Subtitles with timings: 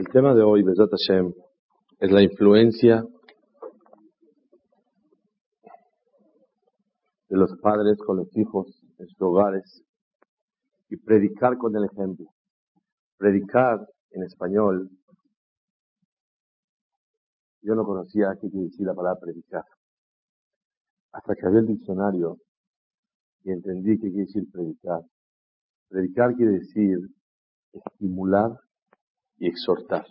[0.00, 1.30] El tema de hoy, Besat Hashem,
[1.98, 3.04] es la influencia
[7.28, 9.84] de los padres con los hijos en sus hogares
[10.88, 12.30] y predicar con el ejemplo.
[13.18, 14.88] Predicar en español,
[17.60, 19.64] yo no conocía qué quiere decir la palabra predicar.
[21.12, 22.38] Hasta que había el diccionario
[23.44, 25.02] y entendí qué quiere decir predicar.
[25.90, 26.96] Predicar quiere decir
[27.74, 28.52] estimular
[29.40, 30.06] y exhortar.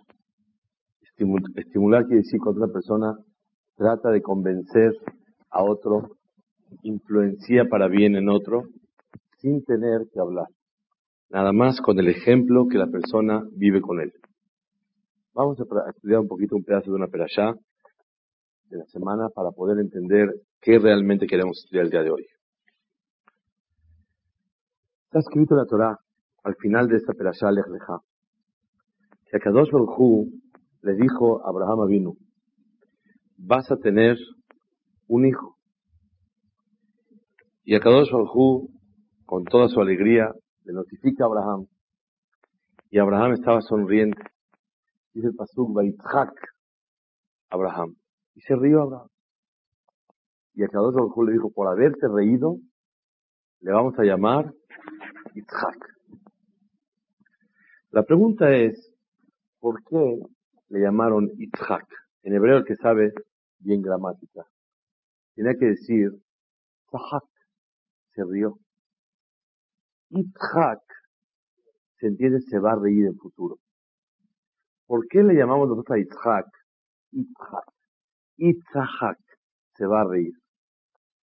[1.55, 3.17] estimular quiere decir cuando una persona
[3.75, 4.91] trata de convencer
[5.51, 6.17] a otro,
[6.83, 8.63] influencia para bien en otro,
[9.37, 10.47] sin tener que hablar.
[11.29, 14.11] Nada más con el ejemplo que la persona vive con él.
[15.33, 17.53] Vamos a estudiar un poquito un pedazo de una perashá
[18.69, 22.25] de la semana para poder entender qué realmente queremos estudiar el día de hoy.
[25.05, 25.99] Está escrito en la Torah,
[26.43, 27.65] al final de esta perashá Lech
[29.29, 30.27] que Akadosh Baruj
[30.81, 32.17] le dijo a Abraham Avinu,
[33.37, 34.17] vas a tener
[35.07, 35.55] un hijo.
[37.63, 38.69] Y Akadosh Baruj
[39.25, 41.67] con toda su alegría, le notifica a Abraham.
[42.89, 44.23] Y Abraham estaba sonriente.
[45.13, 46.33] Dice el Pasuk, Baitzhak,
[47.51, 47.95] Abraham.
[48.33, 49.09] Y se rió Abraham.
[50.55, 52.57] Y Akadosh Baruj le dijo, por haberte reído,
[53.61, 54.51] le vamos a llamar
[55.35, 55.99] Itzhak.
[57.91, 58.95] La pregunta es,
[59.59, 60.19] ¿Por qué
[60.69, 61.85] le llamaron Itzhak?
[62.23, 63.13] En hebreo el que sabe
[63.59, 64.45] bien gramática.
[65.35, 66.11] Tiene que decir,
[66.91, 67.25] Zahak,
[68.13, 68.57] se rió.
[70.09, 70.81] Itzhak,
[71.97, 73.57] se entiende, se va a reír en futuro.
[74.85, 76.47] ¿Por qué le llamamos nosotros a Itzhak?
[77.11, 77.65] Itzhak.
[78.37, 79.19] Itzhak,
[79.75, 80.33] se va a reír.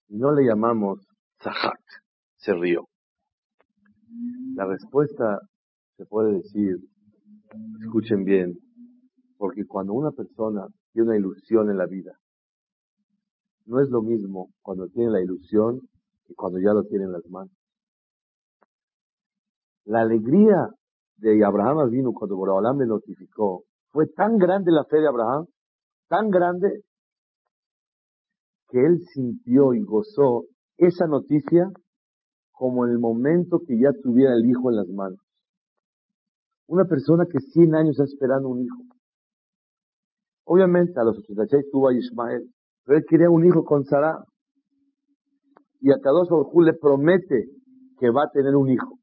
[0.09, 1.07] No le llamamos
[1.43, 1.81] Zahak,
[2.37, 2.89] se rió.
[4.55, 5.41] La respuesta
[5.97, 6.79] se puede decir
[7.81, 8.59] Escuchen bien,
[9.37, 12.13] porque cuando una persona tiene una ilusión en la vida,
[13.67, 15.81] no es lo mismo cuando tiene la ilusión
[16.27, 17.53] que cuando ya lo tiene en las manos.
[19.85, 20.69] La alegría
[21.17, 25.47] de Abraham vino cuando Borobalam le notificó, fue tan grande la fe de Abraham,
[26.09, 26.83] tan grande,
[28.69, 30.45] que él sintió y gozó
[30.77, 31.71] esa noticia
[32.51, 35.26] como en el momento que ya tuviera el hijo en las manos.
[36.69, 38.83] Una persona que 100 años está esperando un hijo.
[40.45, 42.51] Obviamente a los 86 tuvo a Ismael,
[42.85, 44.25] pero él quería un hijo con Sara.
[45.81, 47.45] Y a Kadosh Baruj le promete
[47.99, 48.99] que va a tener un hijo.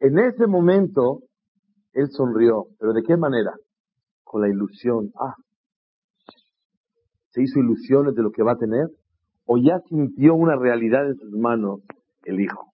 [0.00, 1.20] En ese momento,
[1.92, 2.66] él sonrió.
[2.78, 3.52] ¿Pero de qué manera?
[4.24, 5.12] Con la ilusión.
[5.18, 5.34] Ah,
[7.30, 8.88] se hizo ilusiones de lo que va a tener.
[9.46, 11.80] O ya sintió una realidad en sus manos
[12.24, 12.72] el hijo.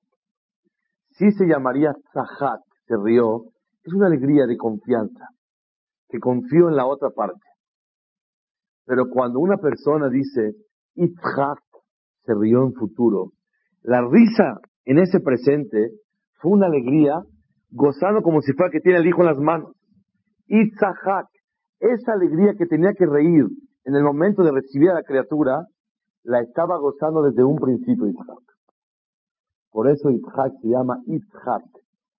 [1.10, 3.44] Sí se llamaría Zahat, se rió,
[3.84, 5.28] es una alegría de confianza,
[6.08, 7.46] que confío en la otra parte.
[8.86, 10.54] Pero cuando una persona dice,
[10.94, 11.60] Itzhak
[12.24, 13.32] se rió en futuro,
[13.82, 15.90] la risa en ese presente
[16.40, 17.20] fue una alegría,
[17.70, 19.72] gozando como si fuera que tiene el hijo en las manos.
[20.46, 21.28] Itzhak,
[21.80, 23.44] esa alegría que tenía que reír
[23.84, 25.66] en el momento de recibir a la criatura,
[26.22, 28.42] la estaba gozando desde un principio Itzhak.
[29.70, 31.77] Por eso Itzhak se llama Itzhak,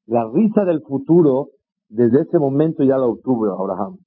[0.09, 1.49] la risa del futuro,
[1.87, 3.97] desde ese momento ya la obtuvo Abraham.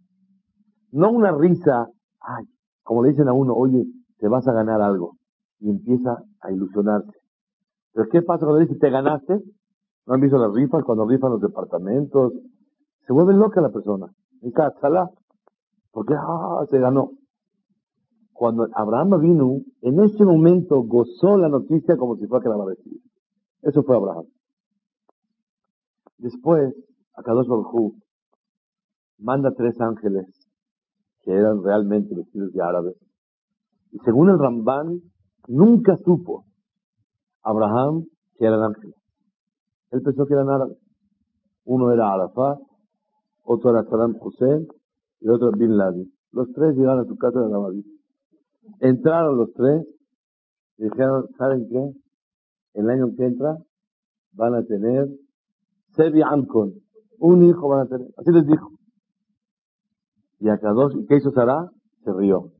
[0.90, 1.86] No una risa,
[2.20, 2.44] ay,
[2.82, 3.86] como le dicen a uno, oye,
[4.18, 5.16] te vas a ganar algo.
[5.60, 7.12] Y empieza a ilusionarse.
[7.92, 9.42] Pero ¿qué pasa cuando dice, te ganaste?
[10.06, 10.82] ¿No han visto las rifas?
[10.82, 12.32] Cuando rifan los departamentos.
[13.06, 14.06] Se vuelve loca la persona.
[14.40, 15.08] En casa,
[15.92, 17.12] Porque, ah, se ganó.
[18.32, 22.64] Cuando Abraham vino, en ese momento gozó la noticia como si fuera que la va
[22.64, 23.00] a recibir.
[23.62, 24.24] Eso fue Abraham.
[26.22, 26.72] Después,
[27.14, 27.94] Akadosh Baruj
[29.18, 30.26] manda tres ángeles
[31.22, 32.96] que eran realmente vestidos de árabes.
[33.90, 35.00] Y según el Ramban,
[35.48, 36.44] nunca supo
[37.42, 38.06] Abraham
[38.38, 38.94] que eran ángeles.
[39.90, 40.78] Él pensó que eran árabes.
[41.64, 42.60] Uno era Arafat,
[43.42, 44.68] otro era Saddam Hussein
[45.18, 46.08] y otro Bin Laden.
[46.30, 47.82] Los tres llegaron a su casa de Navarro.
[48.78, 49.84] Entraron los tres
[50.78, 51.92] y dijeron, ¿saben qué?
[52.74, 53.58] El año que entra
[54.34, 55.08] van a tener
[55.96, 56.72] Sebi Amkon.
[57.18, 58.08] Un hijo van a tener.
[58.16, 58.70] Así les dijo.
[60.40, 61.70] Y a Kadosh, ¿qué hizo Sara?
[62.04, 62.50] Se rió.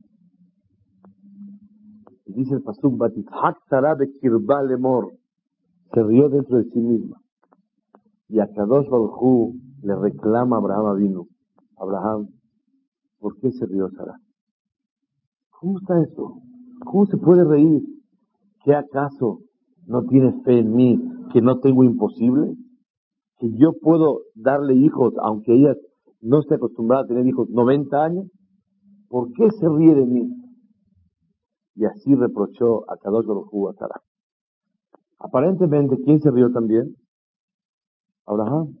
[2.25, 5.11] Dice el Pasuk, Batizhak Sara Bekirba Lemor.
[5.93, 7.17] Se rió dentro de sí misma.
[8.29, 11.27] Y a Kadosh Baruj le reclama a Abraham vino.
[11.77, 12.29] Abraham,
[13.19, 14.15] ¿por qué se rió Sara?
[15.49, 16.37] ¿Cómo está eso?
[16.85, 17.83] ¿Cómo se puede reír?
[18.63, 19.39] ¿Qué acaso
[19.85, 21.01] no tiene fe en mí
[21.33, 22.55] que no tengo imposible?
[23.43, 25.75] ¿Que yo puedo darle hijos aunque ella
[26.21, 28.27] no esté acostumbrada a tener hijos 90 años?
[29.09, 30.33] ¿Por qué se ríe de mí?
[31.75, 34.01] Y así reprochó a Kadosh Baruj a Sara.
[35.19, 36.95] Aparentemente, ¿quién se rió también?
[38.25, 38.77] Abraham.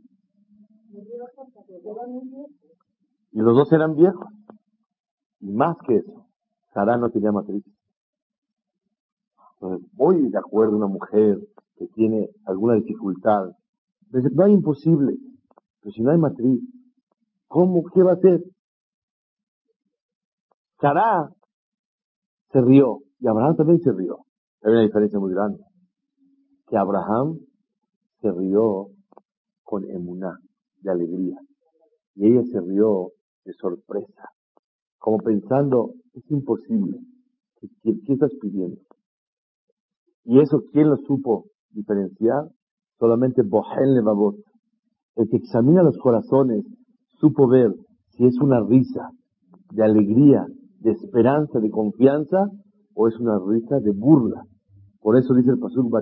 [3.33, 4.29] Y los dos eran viejos.
[5.41, 6.25] Y más que eso,
[6.73, 7.65] Sara no tenía matriz.
[9.55, 11.37] Entonces, voy de acuerdo una mujer
[11.75, 13.51] que tiene alguna dificultad.
[14.13, 15.17] No hay imposible.
[15.81, 16.61] Pero si no hay matriz,
[17.47, 17.83] ¿cómo?
[17.93, 18.43] ¿Qué va a hacer?
[20.79, 21.29] Sara
[22.51, 24.19] se rió y Abraham también se rió.
[24.61, 25.63] Hay una diferencia muy grande.
[26.67, 27.39] Que Abraham
[28.21, 28.89] se rió
[29.63, 30.39] con emuná,
[30.81, 31.37] de alegría.
[32.15, 33.11] Y ella se rió
[33.43, 34.29] de sorpresa,
[34.97, 36.99] como pensando, es imposible.
[37.81, 38.81] ¿Qué, estás pidiendo?
[40.25, 42.49] Y eso, ¿quién lo supo diferenciar?
[43.03, 44.37] Solamente Bohen Levavot.
[45.17, 46.63] El que examina los corazones
[47.19, 47.73] supo ver
[48.11, 49.09] si es una risa
[49.73, 50.45] de alegría,
[50.79, 52.47] de esperanza, de confianza,
[52.95, 54.45] o es una risa de burla.
[55.01, 55.93] Por eso dice el Pasuk,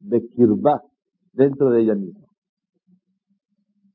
[0.00, 0.82] de Kirba,
[1.32, 2.26] dentro de ella misma.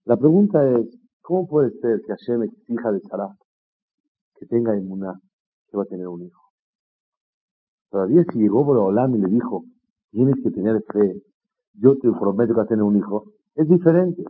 [0.05, 0.87] La pregunta es,
[1.19, 3.35] ¿cómo puede ser que Hashem exija de Sarah
[4.39, 5.15] que tenga inmunidad,
[5.69, 6.43] que va a tener un hijo?
[7.89, 9.65] Todavía si llegó Olam y le dijo,
[10.11, 11.21] tienes que tener fe,
[11.77, 13.25] yo te prometo que va a tener un hijo,
[13.55, 14.23] es diferente.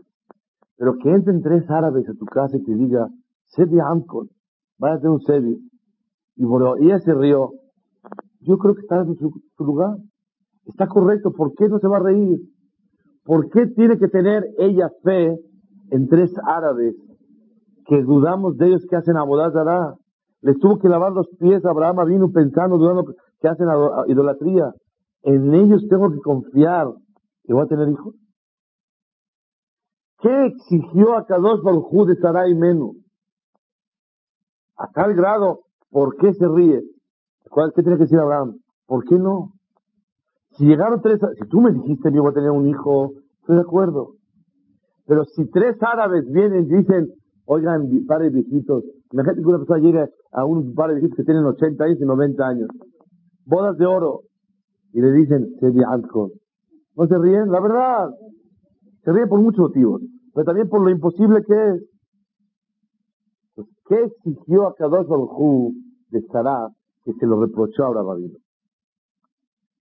[0.77, 3.07] Pero que entren tres árabes a tu casa y te diga,
[3.45, 4.29] Sebi Amkon,
[4.77, 5.57] vaya a tener un Sebi,
[6.35, 6.45] y
[6.85, 7.51] ella se rió,
[8.41, 9.97] yo creo que está en su, su, lugar.
[10.65, 12.39] Está correcto, ¿por qué no se va a reír?
[13.23, 15.35] ¿Por qué tiene que tener ella fe
[15.89, 16.95] en tres árabes
[17.87, 19.95] que dudamos de ellos que hacen abodazará.
[20.41, 23.05] Les tuvo que lavar los pies a Abraham vino pensando, dudando
[23.39, 23.67] que hacen
[24.07, 24.73] idolatría.
[25.23, 26.87] En ellos tengo que confiar
[27.47, 28.13] que voy a tener hijos.
[30.19, 32.97] ¿Qué exigió a Kadosh Baruj de Sarai Menú?
[34.75, 36.81] A tal grado, ¿por qué se ríe?
[37.73, 38.57] ¿Qué tiene que decir Abraham?
[38.85, 39.53] ¿Por qué no?
[40.51, 43.55] Si llegaron tres, si tú me dijiste que yo voy a tener un hijo, estoy
[43.55, 44.15] de acuerdo.
[45.05, 47.13] Pero si tres árabes vienen y dicen,
[47.45, 48.83] oigan, padres viejitos,
[49.13, 52.05] imagínate que una persona llega a un par de viejitos que tienen 80 años y
[52.05, 52.69] 90 años,
[53.45, 54.23] bodas de oro,
[54.91, 55.71] y le dicen, se
[56.97, 57.51] ¿No se ríen?
[57.51, 58.09] La verdad,
[59.03, 60.01] se ríen por muchos motivos,
[60.33, 61.83] pero también por lo imposible que es.
[63.53, 65.73] Pues, ¿Qué exigió a Kadosh Baruj
[66.09, 66.69] de Sarah
[67.05, 68.31] que se lo reprochó a Abraham?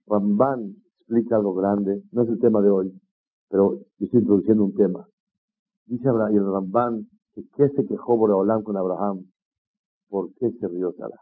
[0.06, 2.92] Ramban explica algo grande, no es el tema de hoy,
[3.48, 5.06] pero yo estoy introduciendo un tema.
[5.86, 9.24] Dice el Ramban que se quejó Boreolam con Abraham.
[10.08, 11.16] ¿Por qué se rió Sara?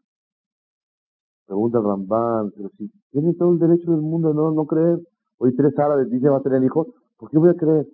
[1.47, 5.01] Pregunta Ramban, pero si tiene todo el derecho del mundo no, no creer.
[5.39, 7.89] Hoy tres árabes dicen va a tener hijos, ¿por qué voy a creer?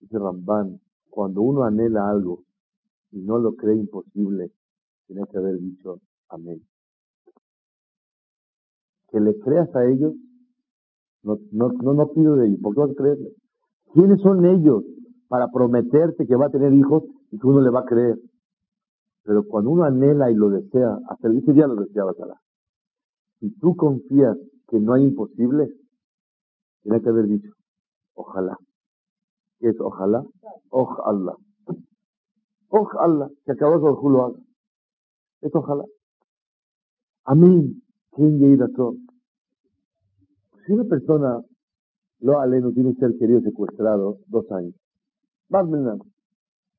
[0.00, 0.80] Dice Ramban,
[1.10, 2.42] cuando uno anhela algo
[3.10, 4.50] y no lo cree imposible,
[5.06, 6.62] tiene que haber dicho amén.
[9.10, 10.14] Que le creas a ellos,
[11.22, 13.32] no, no, no, no pido de ellos, ¿por qué vas a creerle?
[13.92, 14.84] ¿Quiénes son ellos
[15.28, 17.02] para prometerte que va a tener hijos
[17.32, 18.16] y que uno le va a creer.
[19.24, 22.40] Pero cuando uno anhela y lo desea, hasta el día lo deseaba Sara.
[23.40, 24.36] Si tú confías
[24.68, 25.74] que no hay imposible,
[26.84, 27.50] tiene que haber dicho,
[28.14, 28.56] ojalá.
[29.58, 30.22] ¿Qué es ojalá?
[30.68, 31.34] Ojalá.
[32.68, 34.38] Ojalá que acabas de lo haga.
[35.40, 35.84] Es ojalá.
[37.24, 37.82] Amén.
[38.12, 38.96] ¿Quién todo?
[40.66, 41.42] Si una persona,
[42.20, 44.74] lo aleno, tiene un ser querido secuestrado dos años,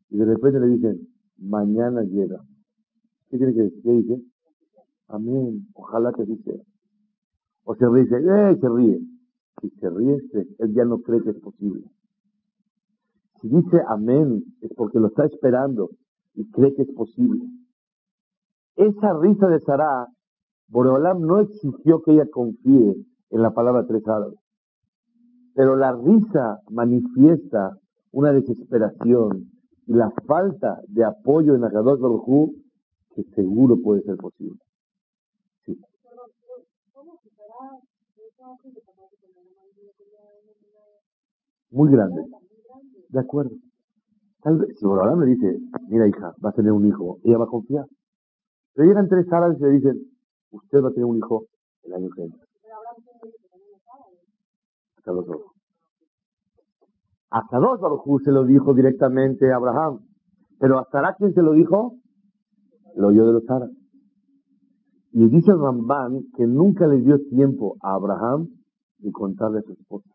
[0.09, 1.07] y de repente le dicen,
[1.37, 2.39] mañana llega.
[3.29, 3.81] ¿Qué tiene que decir?
[3.83, 4.21] ¿Qué dice?
[5.07, 5.67] Amén.
[5.73, 6.61] Ojalá que así sea.
[7.63, 8.57] O se ríe, ¡eh!
[8.59, 9.14] Se ríe.
[9.61, 10.17] Si se ríe,
[10.59, 11.83] él ya no cree que es posible.
[13.41, 15.89] Si dice amén, es porque lo está esperando
[16.33, 17.45] y cree que es posible.
[18.75, 20.07] Esa risa de Sarah,
[20.67, 22.95] Boreolam no exigió que ella confíe
[23.29, 24.39] en la palabra tres árabes.
[25.53, 27.77] Pero la risa manifiesta
[28.11, 29.51] una desesperación
[29.87, 32.51] y la falta de apoyo en Akadosh Baruj
[33.15, 34.59] que seguro puede ser posible.
[35.65, 35.79] Sí.
[41.71, 42.21] Muy grande.
[43.09, 43.51] De acuerdo.
[44.41, 47.45] Tal vez, si Borolam le dice, mira hija, va a tener un hijo, ella va
[47.45, 47.85] a confiar.
[48.73, 50.01] Pero llegan tres árabes y le dicen,
[50.51, 51.45] usted va a tener un hijo
[51.83, 52.35] el año que viene.
[54.97, 55.41] Hasta los dos.
[57.31, 59.99] Hasta dos Baruj se lo dijo directamente a Abraham.
[60.59, 61.95] Pero a Sara, ¿quién se lo dijo?
[62.95, 63.75] Lo oyó de los árabes.
[65.11, 68.49] Y dice Ramban que nunca le dio tiempo a Abraham
[68.99, 70.14] de contarle a su esposa.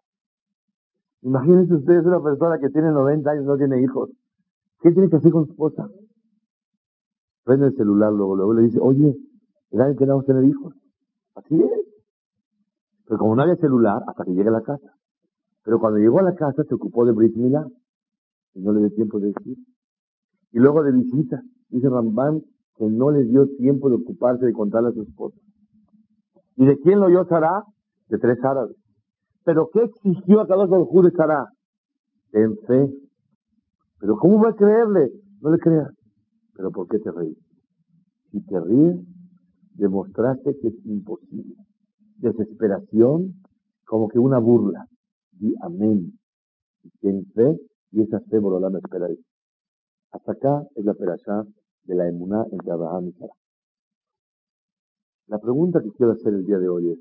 [1.23, 4.11] Imagínense ustedes una persona que tiene 90 años y no tiene hijos.
[4.81, 5.89] ¿Qué tiene que hacer con su esposa?
[7.45, 9.17] Prende el celular luego, luego le dice, oye,
[9.73, 10.75] año que a tener hijos.
[11.35, 11.81] Así es.
[13.07, 14.95] Pero como no había celular, hasta que llegue a la casa.
[15.65, 17.67] Pero cuando llegó a la casa se ocupó de Brit Milá.
[18.55, 19.59] Y no le dio tiempo de decir.
[20.53, 22.43] Y luego de visita, dice Ramban
[22.77, 25.37] que no le dio tiempo de ocuparse de contarle a su esposa.
[26.57, 27.65] ¿Y de quién lo oyó Sara?
[28.09, 28.77] De tres árabes.
[29.45, 31.47] ¿Pero qué exigió a cada uno de Sara?
[32.33, 32.91] En fe.
[33.99, 35.11] ¿Pero cómo va a creerle?
[35.41, 35.91] No le creas.
[36.55, 37.39] ¿Pero por qué te ríes?
[38.31, 38.97] Si te ríes,
[39.75, 41.55] demostraste que es imposible.
[42.17, 43.35] Desesperación,
[43.87, 44.87] como que una burla.
[45.41, 46.19] Y amén.
[46.83, 47.59] Y ten fe,
[47.93, 49.19] y esa fe la espera ahí.
[50.13, 51.45] Hasta acá es la perashá
[51.85, 53.33] de la emuná entre Abraham y Sara.
[55.27, 56.99] La pregunta que quiero hacer el día de hoy es,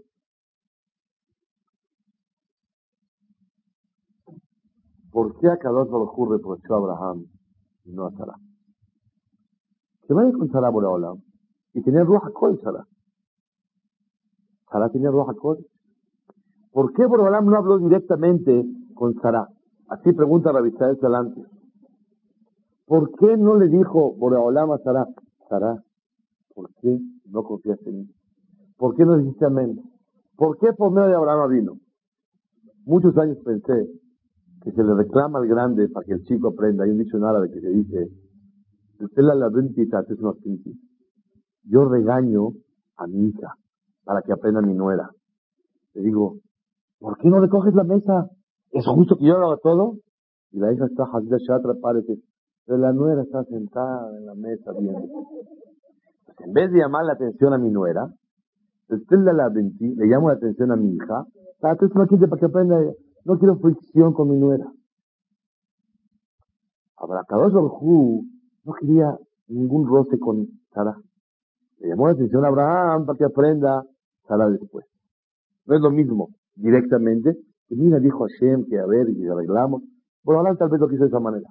[5.19, 7.25] ¿por qué a Kadosh Baruj reprochó a Abraham
[7.83, 8.35] y no a Sara?
[10.07, 11.13] Se vaya con Sara por ahora
[11.73, 12.87] y tenía roja col Sara.
[14.71, 15.57] Sara tenía roja col.
[16.71, 19.49] ¿Por qué Borolam no habló directamente con Sara?
[19.89, 21.43] Así pregunta Rabisrael Salante.
[22.85, 25.05] ¿Por qué no le dijo Borolam a Sara?
[25.49, 25.83] Sara,
[26.55, 28.09] ¿por qué no confías en mí?
[28.77, 29.81] ¿Por qué no dijiste amén?
[30.37, 31.73] ¿Por qué por medio de Abraham vino?
[32.85, 33.99] Muchos años pensé
[34.63, 36.83] que se le reclama al grande para que el chico aprenda.
[36.83, 38.09] Hay un dicho en árabe que se dice,
[41.63, 42.49] yo regaño
[42.97, 43.55] a mi hija
[44.03, 45.09] para que aprenda mi nuera.
[45.93, 46.37] Le digo,
[46.99, 48.29] ¿por qué no recoges la mesa?
[48.71, 49.97] ¿Es justo que yo haga todo?
[50.51, 52.17] Y la hija está Hazda Shatra, parece,
[52.65, 55.07] pero la nuera está sentada en la mesa viendo.
[56.25, 58.11] Pues en vez de llamar la atención a mi nuera,
[58.89, 61.25] le llamo la atención a mi hija,
[61.59, 62.93] para que aprenda ella.
[63.25, 64.65] No quiero fricción con mi nuera.
[66.97, 68.23] Abrakadosh Orhu
[68.63, 70.95] no quería ningún roce con Sara.
[71.79, 73.83] Le llamó la atención a Abraham para que aprenda
[74.27, 74.85] Sara después.
[75.65, 77.37] No es lo mismo directamente.
[77.69, 79.83] Y mira, dijo Hashem que a ver, y arreglamos.
[80.23, 81.49] Bueno, Abraham tal vez lo quiso de esa manera.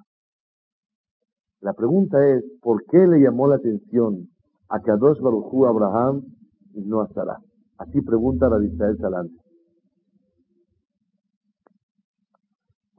[1.61, 4.29] La pregunta es, ¿por qué le llamó la atención
[4.69, 6.23] a Kadosh Baruchu a Abraham
[6.73, 7.37] y no a Sara?
[7.77, 9.48] Así pregunta Israel Salante.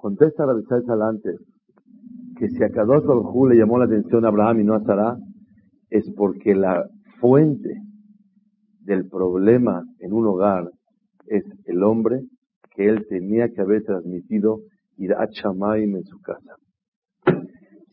[0.00, 1.34] Contesta Israel Salante
[2.38, 5.18] que si a Kadosh Baruchu le llamó la atención a Abraham y no a Sara,
[5.90, 6.88] es porque la
[7.20, 7.82] fuente
[8.80, 10.70] del problema en un hogar
[11.26, 12.22] es el hombre
[12.74, 14.60] que él tenía que haber transmitido
[15.18, 16.56] a Shamaim en su casa.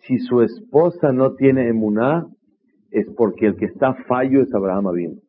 [0.07, 2.25] Si su esposa no tiene emuná,
[2.89, 5.19] es porque el que está fallo es Abraham Abin.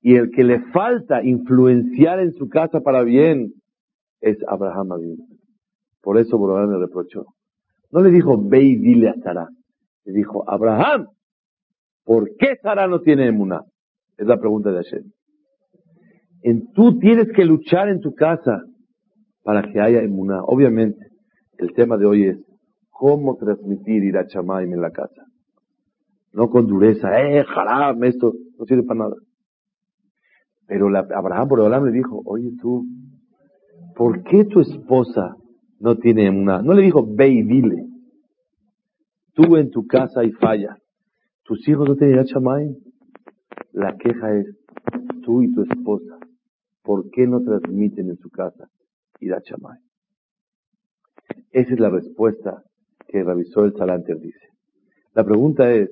[0.00, 3.52] Y el que le falta influenciar en su casa para bien
[4.24, 5.16] es Abraham Abin.
[6.02, 7.26] Por eso Abraham le reprochó.
[7.90, 9.48] No le dijo, ve y dile a Sara.
[10.04, 11.08] Le dijo, Abraham,
[12.04, 13.62] ¿por qué Sara no tiene emuná?
[14.18, 15.04] Es la pregunta de Hashem
[16.44, 18.62] en tú tienes que luchar en tu casa
[19.42, 20.42] para que haya emuná.
[20.44, 21.08] Obviamente,
[21.56, 22.38] el tema de hoy es
[22.90, 25.24] cómo transmitir ir a Chamaim en la casa.
[26.34, 29.16] No con dureza, eh, jaram, esto no sirve para nada.
[30.66, 32.84] Pero Abraham por le dijo, oye tú,
[33.96, 35.36] ¿por qué tu esposa
[35.80, 36.62] no tiene emuná?
[36.62, 37.86] No le dijo, ve y dile.
[39.34, 40.78] Tú en tu casa hay falla.
[41.44, 42.76] ¿Tus hijos no tienen Chamaim?
[43.72, 44.46] La queja es,
[45.22, 46.18] tú y tu esposa
[46.84, 48.68] ¿por qué no transmiten en su casa
[49.18, 49.78] Ira Chamay?
[51.50, 52.62] Esa es la respuesta
[53.08, 54.48] que revisó el Salanter dice.
[55.14, 55.90] La pregunta es,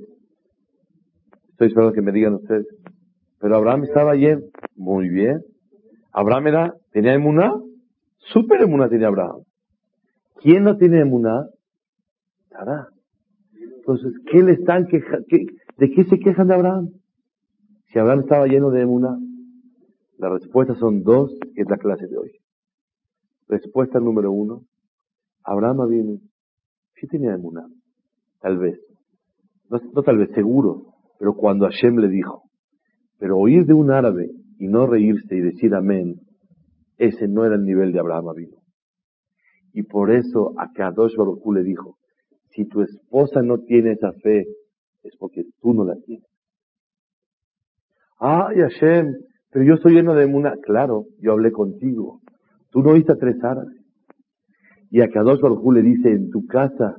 [1.51, 2.67] estoy esperando que me digan ustedes,
[3.41, 4.45] pero Abraham estaba ayer,
[4.77, 5.43] muy bien.
[6.13, 7.55] Abraham era, tenía emuná,
[8.33, 9.43] super emuná tenía Abraham.
[10.41, 11.47] ¿Quién no tiene emuná?
[12.51, 12.89] Sara.
[13.77, 15.27] Entonces, ¿qué le están quejando?
[15.79, 16.91] ¿De qué se quejan de Abraham?
[17.87, 19.19] Si Abraham estaba lleno de emuná.
[20.19, 22.31] Las respuestas son dos, que es la clase de hoy.
[23.49, 24.63] Respuesta número uno,
[25.45, 26.21] Abraham viene,
[26.95, 27.67] sí tenía emuná,
[28.41, 28.81] tal vez,
[29.69, 30.87] no, no, tal vez, seguro,
[31.19, 32.45] pero cuando Hashem le dijo,
[33.19, 36.21] pero oír de un árabe y no reírse y decir amén,
[37.03, 38.59] ese no era el nivel de Abraham vino.
[39.73, 41.97] Y por eso a Kadosh Baruj le dijo,
[42.51, 44.47] si tu esposa no tiene esa fe,
[45.03, 46.29] es porque tú no la tienes.
[48.19, 49.15] Ay, Hashem,
[49.51, 50.55] pero yo estoy lleno de emuna.
[50.63, 52.21] Claro, yo hablé contigo.
[52.71, 53.83] Tú no oíste tres árabes.
[54.91, 56.97] Y a Kadosh Baruj le dice, en tu casa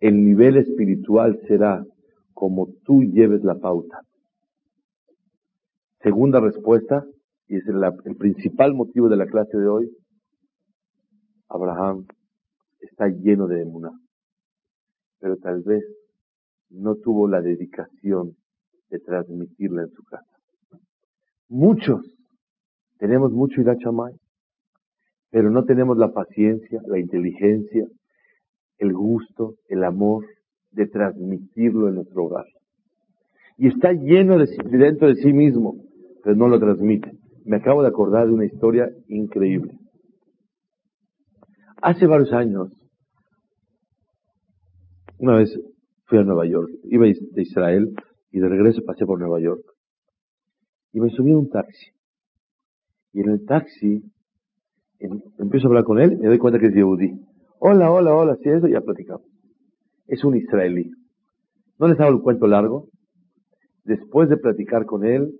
[0.00, 1.84] el nivel espiritual será
[2.32, 4.00] como tú lleves la pauta.
[6.02, 7.04] Segunda respuesta,
[7.48, 9.90] y es el, principal motivo de la clase de hoy,
[11.48, 12.06] Abraham
[12.80, 13.90] está lleno de emuná,
[15.20, 15.84] pero tal vez
[16.70, 18.36] no tuvo la dedicación
[18.90, 20.36] de transmitirla en su casa.
[21.48, 22.00] Muchos
[22.98, 24.14] tenemos mucho irachamay,
[25.30, 27.86] pero no tenemos la paciencia, la inteligencia,
[28.78, 30.24] el gusto, el amor
[30.70, 32.46] de transmitirlo en nuestro hogar.
[33.56, 35.76] Y está lleno de, dentro de sí mismo,
[36.22, 37.12] pero no lo transmite.
[37.44, 39.78] Me acabo de acordar de una historia increíble.
[41.82, 42.72] Hace varios años,
[45.18, 45.54] una vez
[46.06, 47.94] fui a Nueva York, iba de Israel
[48.30, 49.62] y de regreso pasé por Nueva York.
[50.92, 51.90] Y me subí a un taxi.
[53.12, 54.02] Y en el taxi
[55.38, 57.12] empiezo a hablar con él y me doy cuenta que es Yehudi.
[57.58, 59.26] Hola, hola, hola, sí, eso ya platicamos.
[60.06, 60.90] Es un israelí.
[61.78, 62.88] No les hago el cuento largo.
[63.84, 65.38] Después de platicar con él,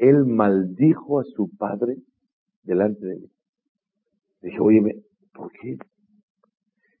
[0.00, 1.98] él maldijo a su padre
[2.62, 3.30] delante de mí.
[4.40, 5.04] Dije, oye,
[5.34, 5.76] ¿por qué?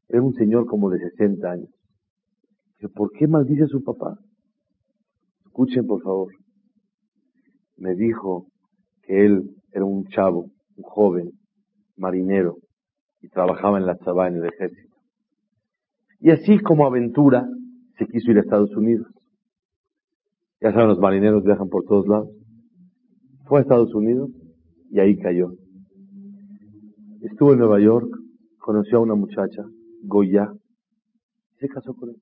[0.08, 1.70] Era un señor como de 60 años.
[2.76, 4.18] Dije, ¿por qué maldice a su papá?
[5.46, 6.34] Escuchen, por favor.
[7.78, 8.48] Me dijo
[9.02, 11.30] que él era un chavo, un joven,
[11.96, 12.58] marinero,
[13.22, 14.96] y trabajaba en la Tzabá, en el ejército.
[16.20, 17.48] Y así como aventura,
[17.96, 19.06] se quiso ir a Estados Unidos.
[20.60, 22.39] Ya saben, los marineros viajan por todos lados.
[23.50, 24.30] Fue a Estados Unidos
[24.92, 25.50] y ahí cayó.
[27.20, 28.08] Estuvo en Nueva York,
[28.60, 29.64] conoció a una muchacha,
[30.04, 30.52] Goya,
[31.56, 32.16] y se casó con él.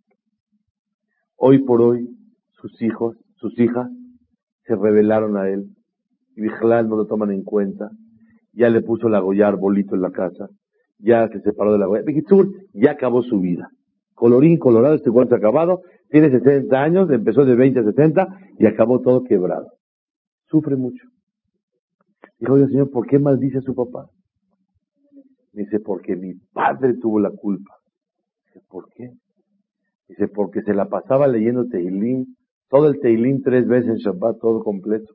[1.36, 2.08] Hoy por hoy,
[2.52, 3.90] sus hijos, sus hijas,
[4.64, 5.66] se rebelaron a él.
[6.34, 7.90] Y Bijlal no lo toman en cuenta.
[8.54, 10.48] Ya le puso la Goya arbolito en la casa.
[10.98, 12.04] Ya se separó de la Goya.
[12.72, 13.68] Ya acabó su vida.
[14.14, 15.82] Colorín colorado, este cuarto acabado.
[16.08, 19.74] Tiene 60 años, empezó de 20 a 60 y acabó todo quebrado.
[20.46, 21.04] Sufre mucho.
[22.38, 24.06] Dijo, oye, Señor, ¿por qué maldice a su papá?
[25.52, 27.74] Dice, porque mi padre tuvo la culpa.
[28.46, 29.10] Dice, ¿por qué?
[30.08, 32.36] Dice, porque se la pasaba leyendo Teilín,
[32.68, 35.14] todo el Teilín tres veces en Shabbat, todo completo.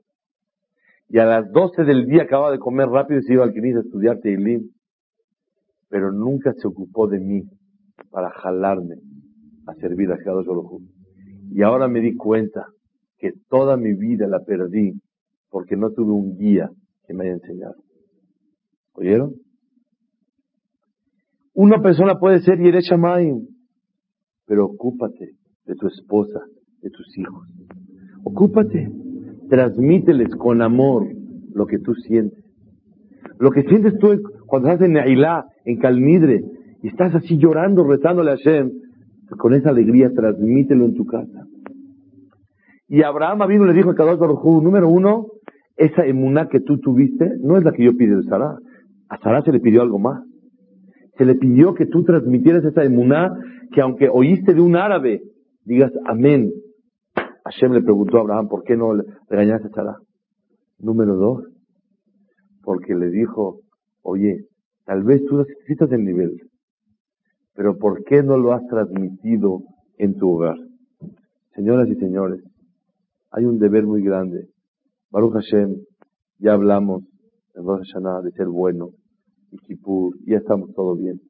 [1.07, 3.77] Y a las doce del día acababa de comer rápido y se iba al Kinis
[3.77, 4.71] a estudiar Teilín.
[5.89, 7.43] Pero nunca se ocupó de mí
[8.09, 8.95] para jalarme
[9.67, 10.47] a servir a Kadosh
[11.51, 12.67] Y ahora me di cuenta
[13.17, 14.93] que toda mi vida la perdí
[15.49, 16.69] porque no tuve un guía
[17.05, 17.75] que me haya enseñado.
[18.93, 19.33] ¿Oyeron?
[21.53, 22.91] Una persona puede ser Yeresh
[24.45, 25.35] pero ocúpate
[25.65, 26.39] de tu esposa,
[26.81, 27.47] de tus hijos.
[28.23, 28.89] Ocúpate,
[29.49, 31.07] transmíteles con amor
[31.53, 32.43] lo que tú sientes.
[33.39, 36.43] Lo que sientes tú cuando estás en Neilá, en Calmidre,
[36.81, 38.71] y estás así llorando, rezándole a Hashem,
[39.37, 41.47] con esa alegría transmítelo en tu casa.
[42.87, 45.27] Y Abraham vino le dijo a Kadosh Baruj número uno,
[45.75, 48.57] esa emuná que tú tuviste no es la que yo pido de Sara.
[49.09, 50.23] A Sara se le pidió algo más.
[51.17, 53.33] Se le pidió que tú transmitieras esa emuná
[53.71, 55.21] que aunque oíste de un árabe,
[55.65, 56.51] digas amén.
[57.45, 59.97] Hashem le preguntó a Abraham, ¿por qué no le regañaste a Sara?
[60.79, 61.43] Número dos,
[62.62, 63.59] porque le dijo,
[64.01, 64.45] oye,
[64.86, 66.39] tal vez tú necesitas el nivel,
[67.53, 69.62] pero ¿por qué no lo has transmitido
[69.97, 70.57] en tu hogar?
[71.55, 72.41] Señoras y señores,
[73.31, 74.52] hay un deber muy grande
[75.13, 75.76] Baruch Hashem,
[76.39, 77.04] ya hablamos
[77.54, 78.89] en Rosh Hashanah de ser bueno,
[79.52, 81.21] y Kippur, ya estamos todo bien.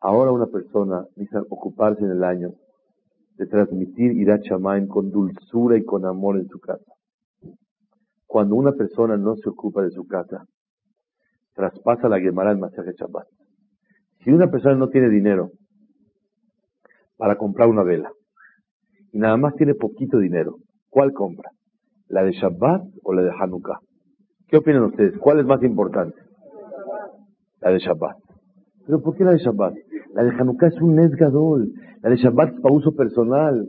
[0.00, 2.52] Ahora una persona necesita ocuparse en el año
[3.36, 6.92] de transmitir Irat Shamaim con dulzura y con amor en su casa.
[8.24, 10.46] Cuando una persona no se ocupa de su casa,
[11.54, 13.26] traspasa la Gemara al Masaje Shabbat.
[14.22, 15.50] Si una persona no tiene dinero
[17.16, 18.12] para comprar una vela
[19.10, 21.50] y nada más tiene poquito dinero, ¿cuál compra?
[22.08, 23.80] ¿La de Shabbat o la de Hanukkah?
[24.48, 25.18] ¿Qué opinan ustedes?
[25.18, 26.16] ¿Cuál es más importante?
[27.60, 28.16] La de Shabbat.
[28.86, 29.74] ¿Pero por qué la de Shabbat?
[30.14, 31.70] La de Hanukkah es un Nesgadol.
[32.02, 33.68] La de Shabbat es para uso personal.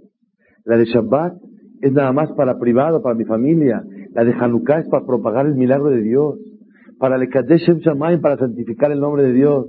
[0.63, 1.34] La de Shabbat
[1.82, 3.84] es nada más para privado, para mi familia.
[4.13, 6.39] La de Hanukkah es para propagar el milagro de Dios.
[6.97, 9.65] Para el Kadeshem Shamayim, para santificar el nombre de Dios.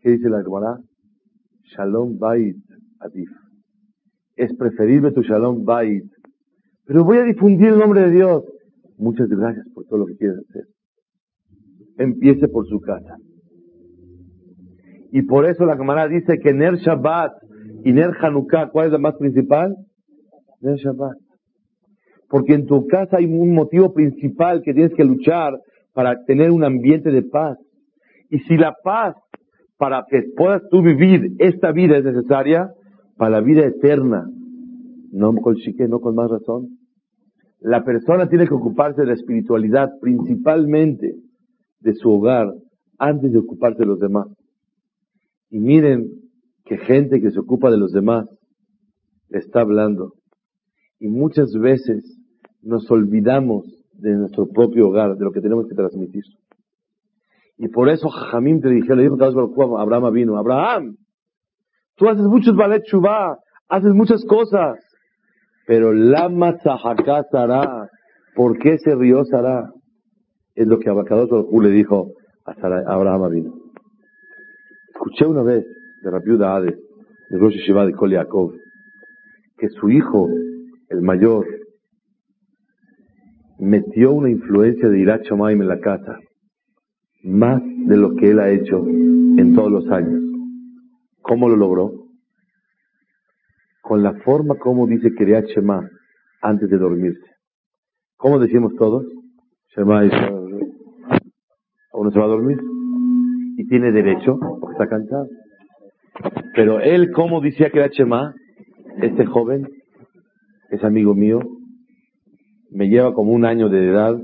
[0.00, 0.78] ¿Qué dice la Gemara?
[1.64, 2.56] Shalom Bait
[2.98, 3.30] Adif.
[4.36, 6.04] Es preferible tu Shalom Bait
[6.86, 8.44] pero voy a difundir el nombre de Dios.
[8.98, 10.64] Muchas gracias por todo lo que quieres hacer.
[11.98, 13.16] Empiece por su casa.
[15.10, 17.32] Y por eso la camarada dice que Ner Shabbat
[17.84, 19.76] y Ner Hanukkah, ¿cuál es la más principal?
[20.60, 21.16] Ner Shabbat.
[22.28, 25.58] Porque en tu casa hay un motivo principal que tienes que luchar
[25.92, 27.58] para tener un ambiente de paz.
[28.30, 29.14] Y si la paz
[29.76, 32.70] para que puedas tú vivir esta vida es necesaria,
[33.18, 34.24] para la vida eterna,
[35.12, 35.56] no con
[35.88, 36.78] no con más razón.
[37.60, 41.14] La persona tiene que ocuparse de la espiritualidad principalmente
[41.80, 42.52] de su hogar
[42.98, 44.26] antes de ocuparse de los demás.
[45.50, 46.08] Y miren
[46.64, 48.26] que gente que se ocupa de los demás
[49.28, 50.14] está hablando.
[50.98, 52.18] Y muchas veces
[52.62, 56.24] nos olvidamos de nuestro propio hogar, de lo que tenemos que transmitir.
[57.58, 60.96] Y por eso Jamín te dijo, le dijo a Abraham vino, Abraham,
[61.96, 64.78] tú haces muchos ballet chubá, haces muchas cosas,
[65.72, 67.88] pero lama tzahaka Sara,
[68.34, 69.70] ¿por qué se rió Sara?
[70.54, 72.08] Es lo que Abacados le dijo
[72.44, 72.52] a,
[72.92, 73.54] Abraham vino.
[74.92, 75.64] Escuché una vez
[76.02, 76.76] de Rabiuda Ade,
[77.30, 78.60] de Rosh Shiva de Kol
[79.56, 80.28] que su hijo,
[80.90, 81.46] el mayor,
[83.58, 86.18] metió una influencia de Irat en la casa,
[87.22, 90.20] más de lo que él ha hecho en todos los años.
[91.22, 92.01] ¿Cómo lo logró?
[93.82, 95.86] Con la forma como dice Kiryat Shema
[96.40, 97.30] antes de dormirse.
[98.16, 99.04] ¿Cómo decimos todos?
[99.76, 100.10] Shema y
[101.92, 102.58] uno se va a dormir
[103.56, 105.26] y tiene derecho porque está cansado.
[106.54, 108.34] Pero él, como decía era Chema,
[109.00, 109.68] este joven,
[110.70, 111.40] es amigo mío,
[112.70, 114.16] me lleva como un año de edad,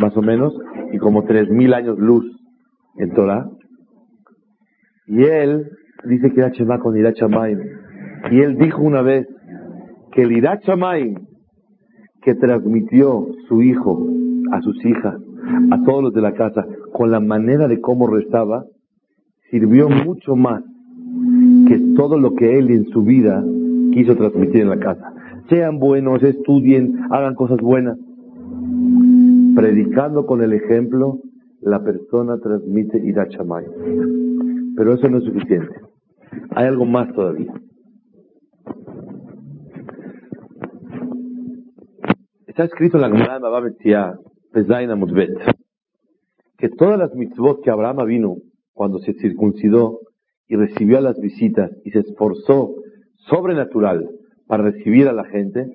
[0.00, 0.54] más o menos,
[0.92, 2.24] y como tres mil años luz
[2.98, 3.48] en Torah.
[5.06, 5.70] Y él
[6.04, 7.60] dice que era Chema con Irachamayim.
[8.30, 9.26] Y él dijo una vez
[10.12, 11.26] que el Irachamayim
[12.22, 14.08] que transmitió su hijo
[14.50, 15.16] a sus hijas
[15.70, 18.64] a todos los de la casa con la manera de cómo rezaba,
[19.50, 20.62] sirvió mucho más
[21.68, 23.44] que todo lo que él en su vida
[23.92, 25.12] quiso transmitir en la casa.
[25.48, 27.96] Sean buenos, estudien, hagan cosas buenas.
[29.54, 31.20] Predicando con el ejemplo,
[31.60, 33.64] la persona transmite Irachamay.
[34.76, 35.74] Pero eso no es suficiente.
[36.50, 37.52] Hay algo más todavía.
[42.56, 43.68] Está escrito en la Gemara de Baba
[46.56, 48.36] que todas las mitzvot que Abraham vino
[48.72, 49.98] cuando se circuncidó
[50.48, 52.70] y recibió a las visitas y se esforzó
[53.28, 54.08] sobrenatural
[54.46, 55.66] para recibir a la gente,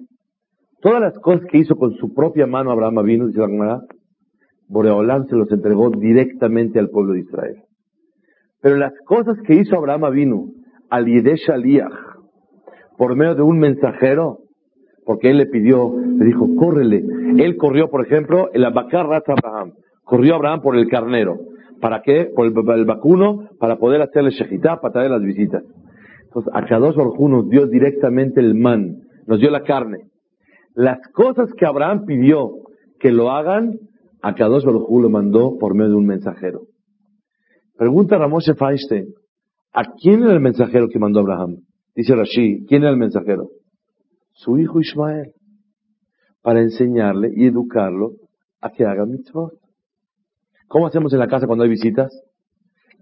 [0.82, 3.82] todas las cosas que hizo con su propia mano Abraham vino, dice la Gemara,
[4.68, 7.58] Boreolán se los entregó directamente al pueblo de Israel.
[8.60, 10.46] Pero las cosas que hizo Abraham vino
[10.90, 11.94] al Yedesh Aliach,
[12.98, 14.40] por medio de un mensajero,
[15.06, 17.04] porque él le pidió, le dijo, córrele.
[17.38, 19.74] Él corrió, por ejemplo, el Abacar Abraham.
[20.04, 21.40] Corrió Abraham por el carnero.
[21.80, 22.30] ¿Para qué?
[22.36, 25.64] Por el, vacuno, para poder hacerle shejitá, para traer las visitas.
[26.26, 30.10] Entonces, a dos Orjú nos dio directamente el man, nos dio la carne.
[30.76, 32.52] Las cosas que Abraham pidió
[33.00, 33.80] que lo hagan,
[34.22, 36.62] a dos Orjú lo mandó por medio de un mensajero.
[37.76, 39.08] Pregunta Ramoshe Feinstein,
[39.74, 41.58] ¿a quién era el mensajero que mandó Abraham?
[41.96, 43.50] Dice Rashi, ¿quién era el mensajero?
[44.34, 45.34] Su hijo Ismael,
[46.42, 48.14] para enseñarle y educarlo
[48.62, 49.54] a que haga mitzvot.
[50.68, 52.12] ¿Cómo hacemos en la casa cuando hay visitas?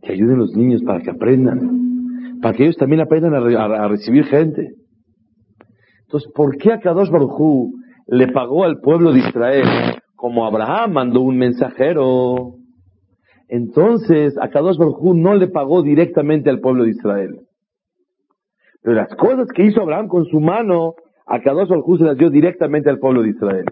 [0.02, 4.74] Que ayuden los niños para que aprendan, para que ellos también aprendan a, recibir gente.
[6.02, 7.70] Entonces, ¿por qué a Kadosh Baruj
[8.08, 9.66] le pagó al pueblo de Israel
[10.16, 12.56] como Abraham mandó un mensajero?
[13.48, 17.42] Entonces, a Kadosh Baruj no le pagó directamente al pueblo de Israel.
[18.82, 20.96] Pero las cosas que hizo Abraham con su mano,
[21.30, 23.66] a Kadosh al se las dio directamente al pueblo de Israel.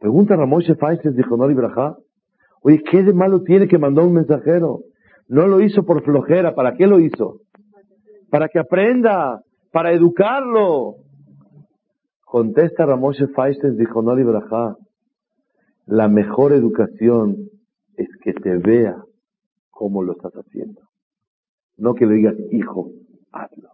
[0.00, 1.94] Pregunta Ramoshe Feinstein de Jonor Ibrahá.
[2.62, 4.80] Oye, ¿qué de malo tiene que mandó un mensajero?
[5.28, 6.54] No lo hizo por flojera.
[6.54, 7.40] ¿Para qué lo hizo?
[8.30, 10.94] Para que aprenda, para educarlo.
[12.24, 14.76] Contesta Ramoshe Feinstein de Jonor Ibrahá.
[15.84, 17.50] La mejor educación
[17.96, 18.96] es que te vea
[19.68, 20.80] cómo lo estás haciendo.
[21.76, 22.90] No que le digas, hijo,
[23.32, 23.68] hazlo.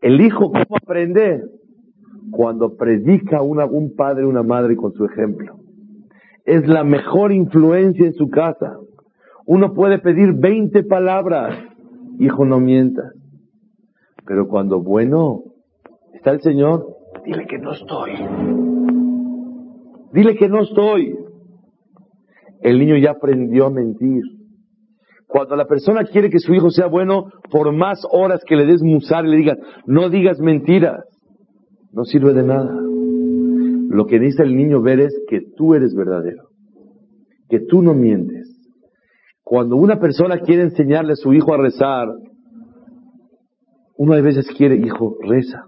[0.00, 1.44] El hijo, ¿cómo aprende?
[2.30, 5.56] Cuando predica una, un padre una madre con su ejemplo.
[6.44, 8.76] Es la mejor influencia en su casa.
[9.46, 11.56] Uno puede pedir 20 palabras,
[12.18, 13.12] hijo no mientas.
[14.26, 15.42] Pero cuando, bueno,
[16.14, 16.86] está el Señor,
[17.24, 18.12] dile que no estoy.
[20.12, 21.16] Dile que no estoy.
[22.60, 24.22] El niño ya aprendió a mentir.
[25.26, 28.82] Cuando la persona quiere que su hijo sea bueno, por más horas que le des
[28.82, 31.04] musar y le digas, no digas mentiras,
[31.96, 32.78] no sirve de nada.
[33.88, 36.50] Lo que dice el niño ver es que tú eres verdadero,
[37.48, 38.54] que tú no mientes.
[39.42, 42.08] Cuando una persona quiere enseñarle a su hijo a rezar,
[43.96, 45.64] uno a veces quiere, hijo, reza.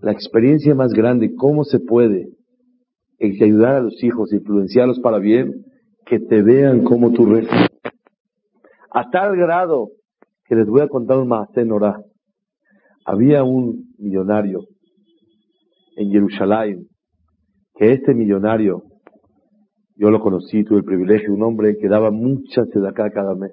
[0.00, 2.30] La experiencia más grande, cómo se puede
[3.20, 5.66] ayudar a los hijos, influenciarlos para bien,
[6.04, 7.68] que te vean como tú rezas.
[8.90, 9.90] A tal grado
[10.46, 11.70] que les voy a contar un más en
[13.12, 14.60] Había un millonario
[15.96, 16.86] en Jerusalén,
[17.74, 18.84] que este millonario,
[19.96, 23.50] yo lo conocí, tuve el privilegio, un hombre que daba mucha sedacá cada mes.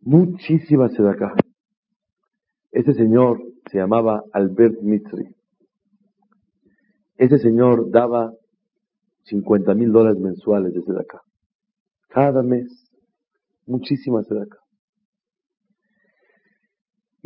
[0.00, 1.34] Muchísima sedacá.
[2.70, 5.34] Ese señor se llamaba Albert Mitri.
[7.16, 8.32] Ese señor daba
[9.24, 11.20] 50 mil dólares mensuales de sedacá.
[12.10, 12.68] Cada mes.
[13.66, 14.58] Muchísima sedacá.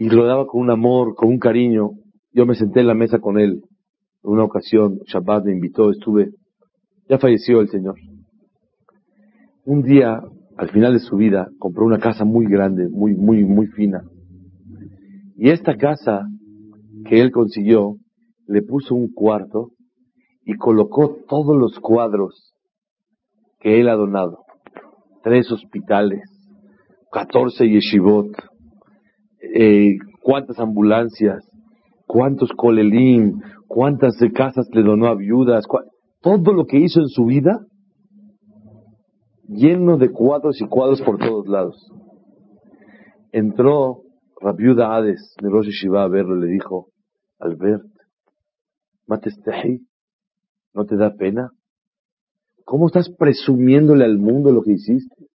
[0.02, 1.90] Y lo daba con un amor, con un cariño.
[2.32, 3.62] Yo me senté en la mesa con él.
[4.24, 6.32] En una ocasión, Shabbat me invitó, estuve.
[7.08, 7.94] Ya falleció el Señor.
[9.64, 10.20] Un día,
[10.56, 14.02] al final de su vida, compró una casa muy grande, muy, muy, muy fina.
[15.36, 16.26] Y esta casa
[17.08, 17.94] que él consiguió,
[18.48, 19.70] le puso un cuarto
[20.44, 22.52] y colocó todos los cuadros
[23.60, 24.38] que él ha donado.
[25.22, 26.22] Tres hospitales,
[27.12, 28.32] catorce yeshivot,
[29.54, 31.44] eh, cuántas ambulancias,
[32.06, 35.64] cuántos colelim, cuántas casas le donó a viudas,
[36.20, 37.60] todo lo que hizo en su vida,
[39.48, 41.92] lleno de cuadros y cuadros por todos lados.
[43.32, 44.02] Entró
[44.40, 46.88] la viuda Hades de Rosh Shiva a verlo y le dijo,
[47.38, 47.84] Albert,
[49.06, 49.86] Matestehi,
[50.74, 51.50] ¿no te da pena?
[52.64, 55.26] ¿Cómo estás presumiéndole al mundo lo que hiciste?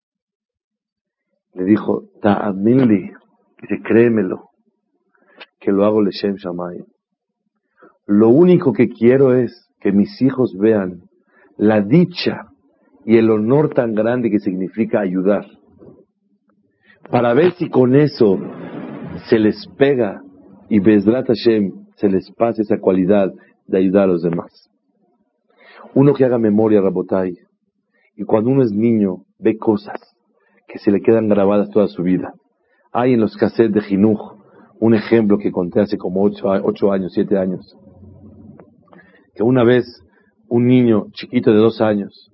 [1.55, 3.12] Le dijo, Ta'amili,
[3.61, 4.51] dice, créemelo,
[5.61, 6.85] que lo hago Leshem Shamayim.
[8.07, 11.03] Lo único que quiero es que mis hijos vean
[11.57, 12.47] la dicha
[13.05, 15.47] y el honor tan grande que significa ayudar.
[17.11, 18.38] Para ver si con eso
[19.29, 20.21] se les pega
[20.69, 23.33] y Bezrat Hashem se les pasa esa cualidad
[23.66, 24.71] de ayudar a los demás.
[25.95, 27.38] Uno que haga memoria, Rabotai,
[28.16, 30.01] y cuando uno es niño ve cosas
[30.69, 32.35] que se le quedan grabadas toda su vida.
[32.98, 34.18] Hay en los cassettes de Jinuj
[34.80, 37.76] un ejemplo que conté hace como ocho, años, siete años
[39.35, 39.85] que una vez
[40.48, 42.30] un niño chiquito de dos años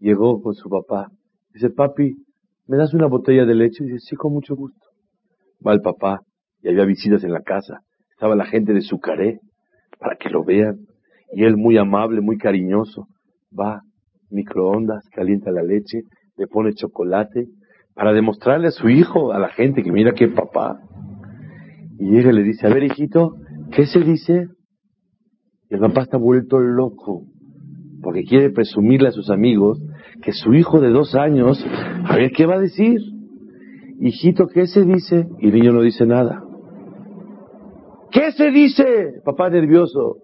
[0.00, 1.12] llegó con su papá.
[1.54, 2.16] Dice, papi,
[2.66, 3.84] ¿me das una botella de leche?
[3.84, 4.84] Y dice, sí, con mucho gusto.
[5.64, 6.22] Va el papá
[6.60, 7.78] y había visitas en la casa.
[8.10, 9.38] Estaba la gente de Sucaré
[10.00, 10.74] para que lo vean.
[11.34, 13.06] Y él muy amable, muy cariñoso.
[13.56, 13.82] Va,
[14.28, 16.02] microondas, calienta la leche,
[16.36, 17.46] le pone chocolate
[18.00, 20.80] para demostrarle a su hijo, a la gente, que mira qué papá.
[21.98, 23.34] Y y le dice, a ver hijito,
[23.72, 24.48] ¿qué se dice?
[25.68, 27.24] el papá está vuelto loco
[28.02, 29.78] porque quiere presumirle a sus amigos
[30.22, 31.62] que su hijo de dos años,
[32.06, 33.02] a ver qué va a decir.
[34.00, 35.28] Hijito, ¿qué se dice?
[35.38, 36.42] Y el niño no dice nada.
[38.10, 39.20] ¿Qué se dice?
[39.26, 40.22] Papá nervioso.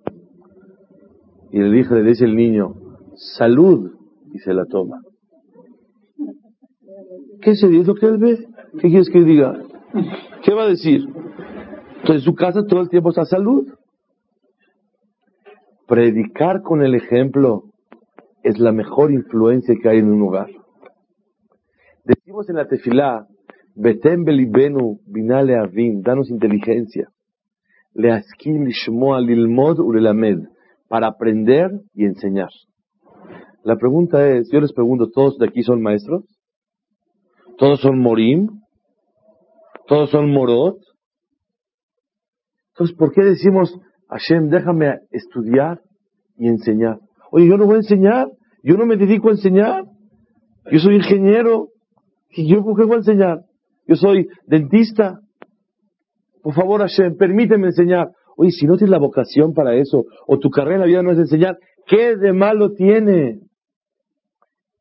[1.53, 2.73] Y el hijo le dice el niño,
[3.37, 3.91] salud,
[4.33, 5.03] y se la toma.
[7.41, 7.87] ¿Qué se dice?
[7.87, 8.47] ¿Lo que él ve?
[8.81, 9.59] ¿Qué quieres que diga?
[10.45, 11.07] ¿Qué va a decir?
[12.01, 13.67] Entonces su casa todo el tiempo está salud.
[15.87, 17.65] Predicar con el ejemplo
[18.43, 20.49] es la mejor influencia que hay en un hogar.
[22.05, 23.27] Decimos en la tefilá,
[23.75, 27.09] Betem belibenu binale avin, danos inteligencia.
[27.95, 30.39] Leaskim lishmoa lilmod ulelamed,
[30.89, 32.49] para aprender y enseñar.
[33.65, 36.25] La pregunta es, yo les pregunto, ¿todos de aquí son maestros?
[37.59, 38.49] ¿Todos son morim?
[39.87, 40.77] ¿Todos son morot?
[42.73, 43.73] Entonces, ¿por qué decimos
[44.09, 45.81] Hashem, déjame estudiar
[46.37, 46.99] y enseñar.
[47.31, 48.29] Oye, yo no voy a enseñar,
[48.63, 49.85] yo no me dedico a enseñar.
[50.71, 51.69] Yo soy ingeniero.
[52.31, 53.41] ¿Y yo por qué voy a enseñar?
[53.87, 55.21] Yo soy dentista.
[56.43, 58.11] Por favor, Hashem, permíteme enseñar.
[58.37, 61.13] Oye, si no tienes la vocación para eso, o tu carrera en la vida no
[61.13, 63.41] es enseñar, ¿qué de malo tiene?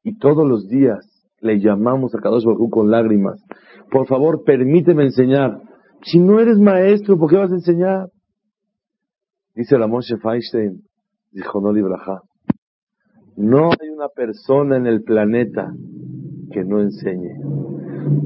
[0.03, 1.14] Y todos los días
[1.45, 3.41] le llamamos a Kadosh Baruj con lágrimas.
[3.91, 5.62] Por favor, permíteme enseñar.
[6.03, 8.10] Si no eres maestro, ¿por qué vas a enseñar?
[9.55, 10.81] Dice la Moshe Feinstein,
[11.31, 11.71] dijo no.
[13.38, 15.71] No hay una persona en el planeta
[16.51, 17.38] que no enseñe.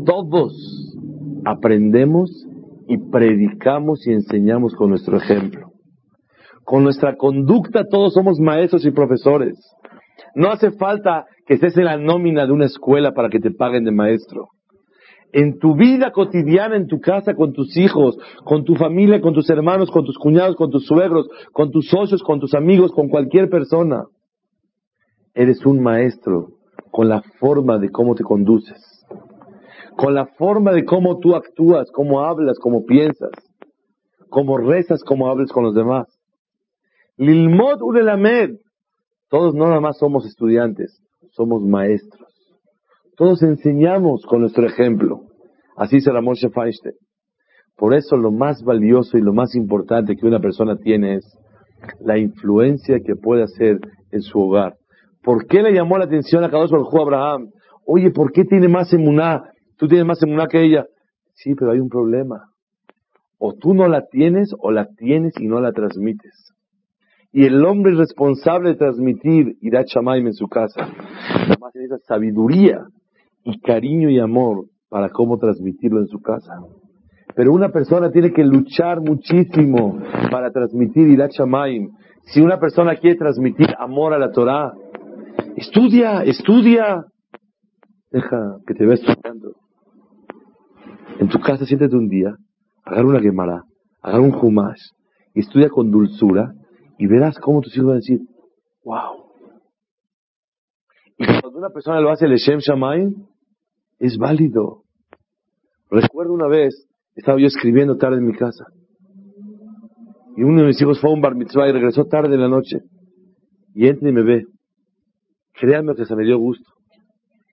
[0.05, 0.97] Todos
[1.45, 2.47] aprendemos
[2.88, 5.71] y predicamos y enseñamos con nuestro ejemplo.
[6.63, 9.58] Con nuestra conducta todos somos maestros y profesores.
[10.35, 13.83] No hace falta que estés en la nómina de una escuela para que te paguen
[13.83, 14.49] de maestro
[15.31, 19.49] en tu vida cotidiana, en tu casa, con tus hijos, con tu familia, con tus
[19.49, 23.49] hermanos, con tus cuñados, con tus suegros, con tus socios, con tus amigos, con cualquier
[23.49, 24.05] persona.
[25.33, 26.49] Eres un maestro
[26.91, 29.05] con la forma de cómo te conduces,
[29.95, 33.31] con la forma de cómo tú actúas, cómo hablas, cómo piensas,
[34.29, 36.07] cómo rezas, cómo hablas con los demás.
[39.29, 42.27] Todos no nada más somos estudiantes, somos maestros.
[43.15, 45.21] Todos enseñamos con nuestro ejemplo.
[45.77, 46.95] Así se Moshe Feinstein.
[47.77, 51.37] Por eso lo más valioso y lo más importante que una persona tiene es
[52.01, 53.79] la influencia que puede hacer
[54.11, 54.75] en su hogar.
[55.23, 57.51] ¿Por qué le llamó la atención a Kadosh Baruj Abraham?
[57.85, 59.43] Oye, ¿por qué tiene más emuná?
[59.77, 60.85] Tú tienes más emuná que ella.
[61.33, 62.49] Sí, pero hay un problema.
[63.37, 66.48] O tú no la tienes o la tienes y no la transmites.
[67.31, 70.87] Y el hombre responsable de transmitir Irat Shamaim en su casa,
[71.59, 72.87] más necesita sabiduría
[73.43, 76.53] y cariño y amor para cómo transmitirlo en su casa.
[77.35, 79.99] Pero una persona tiene que luchar muchísimo
[80.31, 81.89] para transmitir Irat Shamaim.
[82.23, 84.73] Si una persona quiere transmitir amor a la Torah,
[85.55, 87.05] estudia, estudia.
[88.11, 89.53] Deja que te veas estudiando.
[91.19, 92.33] En tu casa siéntate un día,
[92.83, 93.63] agarra una Gemara,
[94.01, 94.75] agarra un
[95.35, 96.53] y estudia con dulzura
[96.99, 98.19] y verás cómo tus hijos van a decir,
[98.83, 99.31] wow.
[101.17, 103.25] Y cuando una persona lo hace el Shem Shamaim,
[103.99, 104.83] es válido.
[105.89, 108.65] Recuerdo una vez, estaba yo escribiendo tarde en mi casa.
[110.35, 112.49] Y uno de mis hijos fue a un bar mitzvah y regresó tarde en la
[112.49, 112.81] noche.
[113.73, 114.45] Y entra y me ve.
[115.53, 116.69] Créanme que se me dio gusto.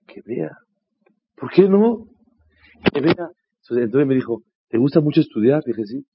[0.07, 0.57] Que vea.
[1.37, 2.05] ¿Por qué no?
[2.93, 3.29] Que vea.
[3.69, 5.63] Entonces me dijo, ¿te gusta mucho estudiar?
[5.65, 6.05] Dije, sí.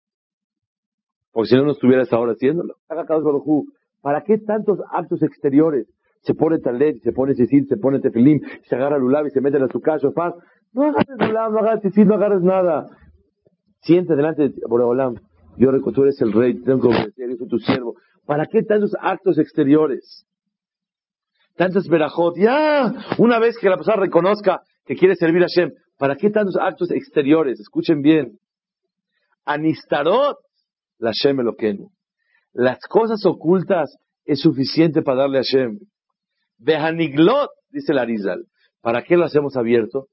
[1.32, 2.76] Porque si no, no estuviera esta hora haciéndolo.
[4.00, 5.88] ¿Para qué tantos actos exteriores?
[6.20, 9.56] Se pone talet, se pone sisil, se pone tefilim, se agarra lulab y se mete
[9.56, 10.08] en su casa.
[10.72, 12.86] No agarres lulab, no agarres sisil, no agarres nada.
[13.80, 15.16] Siente delante de Boreolam.
[15.56, 17.94] Yo tú eres el rey, tengo que obedecer, yo soy tu siervo.
[18.26, 20.26] ¿Para qué tantos actos exteriores?
[21.56, 22.36] Tantos verajot.
[22.36, 26.56] Ya, una vez que la persona reconozca que quiere servir a Hashem, ¿para qué tantos
[26.56, 27.60] actos exteriores?
[27.60, 28.38] Escuchen bien.
[29.44, 30.38] Anistarot,
[32.52, 35.78] Las cosas ocultas es suficiente para darle a Hashem.
[36.58, 38.44] Behaniglot, dice la Arizal.
[38.80, 40.06] ¿Para qué lo hacemos abierto?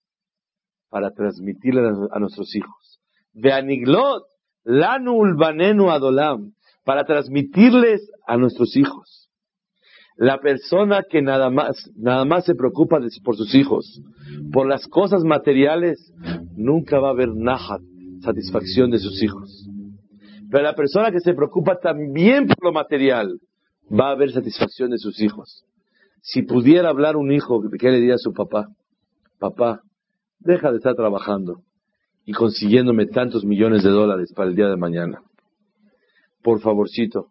[0.90, 3.00] Para transmitirle a nuestros hijos.
[3.34, 4.24] Behaniglot,
[4.64, 6.54] lanul banenu adolam.
[6.84, 9.30] Para transmitirles a nuestros hijos.
[10.16, 14.02] La persona que nada más, nada más se preocupa por sus hijos,
[14.52, 16.12] por las cosas materiales,
[16.58, 17.82] nunca va a haber nahat,
[18.22, 19.69] satisfacción de sus hijos.
[20.50, 23.40] Pero la persona que se preocupa también por lo material,
[23.92, 25.64] va a haber satisfacción de sus hijos.
[26.22, 28.68] Si pudiera hablar un hijo, ¿qué le diría a su papá?
[29.40, 29.82] Papá,
[30.40, 31.62] deja de estar trabajando
[32.26, 35.22] y consiguiéndome tantos millones de dólares para el día de mañana.
[36.44, 37.30] Por favorcito,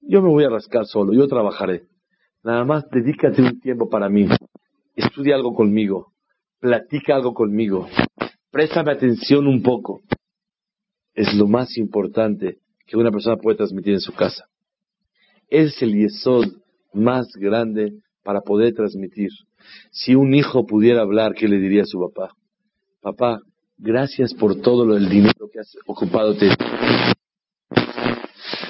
[0.00, 1.84] yo me voy a rascar solo, yo trabajaré.
[2.42, 4.28] Nada más dedícate un tiempo para mí.
[4.94, 6.12] Estudia algo conmigo.
[6.60, 7.88] Platica algo conmigo.
[8.50, 10.02] Préstame atención un poco
[11.14, 14.46] es lo más importante que una persona puede transmitir en su casa.
[15.48, 16.46] Es el yesod
[16.92, 19.30] más grande para poder transmitir.
[19.90, 22.34] Si un hijo pudiera hablar, ¿qué le diría a su papá?
[23.00, 23.40] Papá,
[23.78, 26.34] gracias por todo el dinero que has ocupado.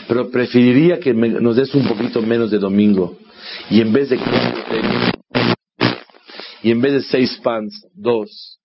[0.06, 3.16] Pero preferiría que nos des un poquito menos de domingo.
[3.70, 4.18] Y en vez de
[6.62, 8.58] y en vez de seis fans, dos.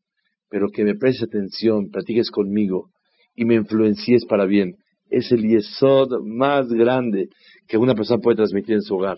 [0.50, 2.90] Pero que me prestes atención, platiques conmigo
[3.40, 4.76] y me influencies para bien.
[5.10, 7.30] Es el yesod más grande
[7.70, 9.18] que una persona puede transmitir en su hogar.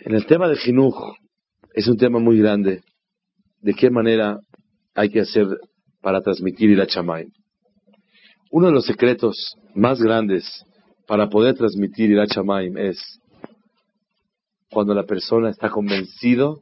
[0.00, 0.96] En el tema de Jinuj,
[1.74, 2.80] es un tema muy grande.
[3.60, 4.38] ¿De qué manera
[4.94, 5.46] hay que hacer
[6.00, 7.26] para transmitir la chamay?
[8.50, 10.64] Uno de los secretos más grandes
[11.06, 13.20] para poder transmitir la chamay es
[14.70, 16.58] cuando la persona está convencido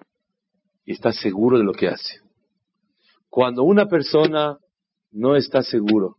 [0.85, 2.26] y está seguro de lo que hace.
[3.37, 4.57] Cuando una persona
[5.11, 6.17] no está seguro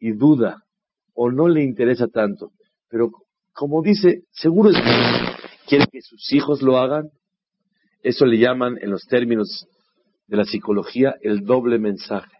[0.00, 0.62] y duda
[1.12, 2.52] o no le interesa tanto,
[2.88, 3.10] pero
[3.52, 4.76] como dice, seguro es
[5.68, 7.10] quiere que sus hijos lo hagan,
[8.02, 9.66] eso le llaman en los términos
[10.26, 12.32] de la psicología el doble mensaje.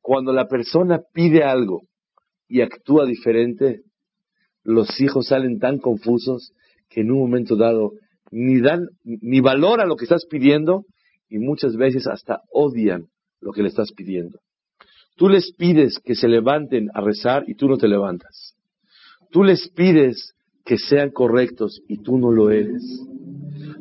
[0.00, 1.88] Cuando la persona pide algo
[2.46, 3.80] y actúa diferente,
[4.62, 6.52] los hijos salen tan confusos
[6.88, 7.94] que en un momento dado
[8.30, 10.84] ni dan ni valoran lo que estás pidiendo
[11.28, 13.06] y muchas veces hasta odian
[13.40, 14.40] lo que le estás pidiendo.
[15.16, 18.54] Tú les pides que se levanten a rezar y tú no te levantas.
[19.30, 22.82] Tú les pides que sean correctos y tú no lo eres.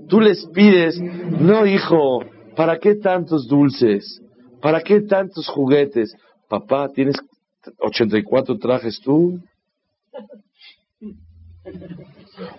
[0.07, 2.23] Tú les pides, no hijo,
[2.55, 4.21] ¿para qué tantos dulces?
[4.61, 6.15] ¿Para qué tantos juguetes?
[6.47, 7.15] Papá, ¿tienes
[7.79, 9.39] 84 trajes tú?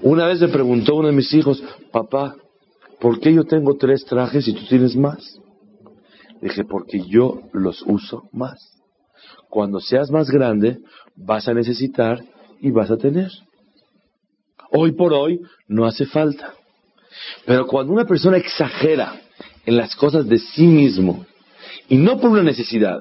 [0.03, 1.63] Una vez me preguntó uno de mis hijos,
[1.93, 2.37] papá,
[3.01, 5.41] ¿por qué yo tengo tres trajes y tú tienes más?
[6.41, 8.77] Dije, porque yo los uso más.
[9.49, 10.79] Cuando seas más grande,
[11.15, 12.23] vas a necesitar
[12.61, 13.31] y vas a tener.
[14.71, 16.55] Hoy por hoy no hace falta.
[17.47, 19.21] Pero cuando una persona exagera
[19.65, 21.27] en las cosas de sí mismo,
[21.89, 23.01] y no por una necesidad,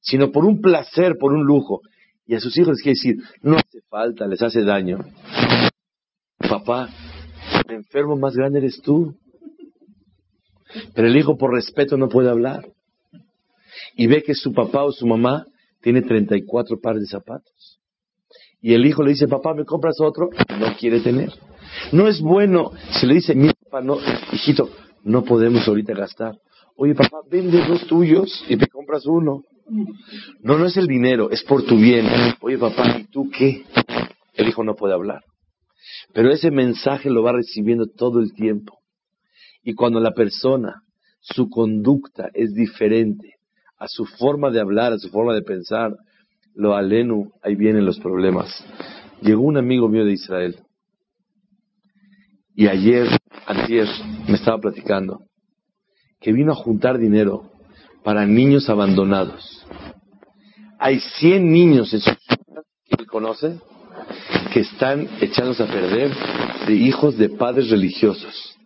[0.00, 1.80] sino por un placer, por un lujo,
[2.26, 4.98] y a sus hijos les quiere decir, no hace falta, les hace daño.
[6.38, 6.88] Papá,
[7.72, 9.14] el enfermo más grande eres tú.
[10.94, 12.66] Pero el hijo por respeto no puede hablar.
[13.96, 15.46] Y ve que su papá o su mamá
[15.80, 17.80] tiene 34 pares de zapatos.
[18.60, 20.30] Y el hijo le dice, papá, ¿me compras otro?
[20.58, 21.32] No quiere tener.
[21.90, 22.72] No es bueno.
[23.00, 23.98] Si le dice, mi papá, no,
[24.32, 24.70] hijito,
[25.02, 26.36] no podemos ahorita gastar.
[26.76, 29.42] Oye, papá, vende dos tuyos y me compras uno.
[30.42, 32.06] No, no es el dinero, es por tu bien.
[32.40, 33.64] Oye, papá, ¿y tú qué?
[34.34, 35.22] El hijo no puede hablar.
[36.12, 38.78] Pero ese mensaje lo va recibiendo todo el tiempo.
[39.62, 40.82] Y cuando la persona,
[41.20, 43.36] su conducta es diferente
[43.78, 45.96] a su forma de hablar, a su forma de pensar,
[46.54, 48.64] lo alenu, ahí vienen los problemas.
[49.20, 50.56] Llegó un amigo mío de Israel
[52.54, 53.08] y ayer,
[53.46, 53.88] ayer,
[54.28, 55.24] me estaba platicando
[56.20, 57.50] que vino a juntar dinero
[58.04, 59.66] para niños abandonados.
[60.78, 63.58] Hay 100 niños en su ciudad que él conoce
[64.52, 66.12] que están echándose a perder
[66.66, 68.56] de hijos de padres religiosos.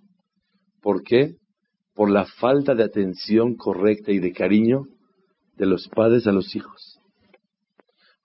[0.82, 1.36] ¿Por qué?
[1.94, 4.86] Por la falta de atención correcta y de cariño
[5.56, 6.98] de los padres a los hijos.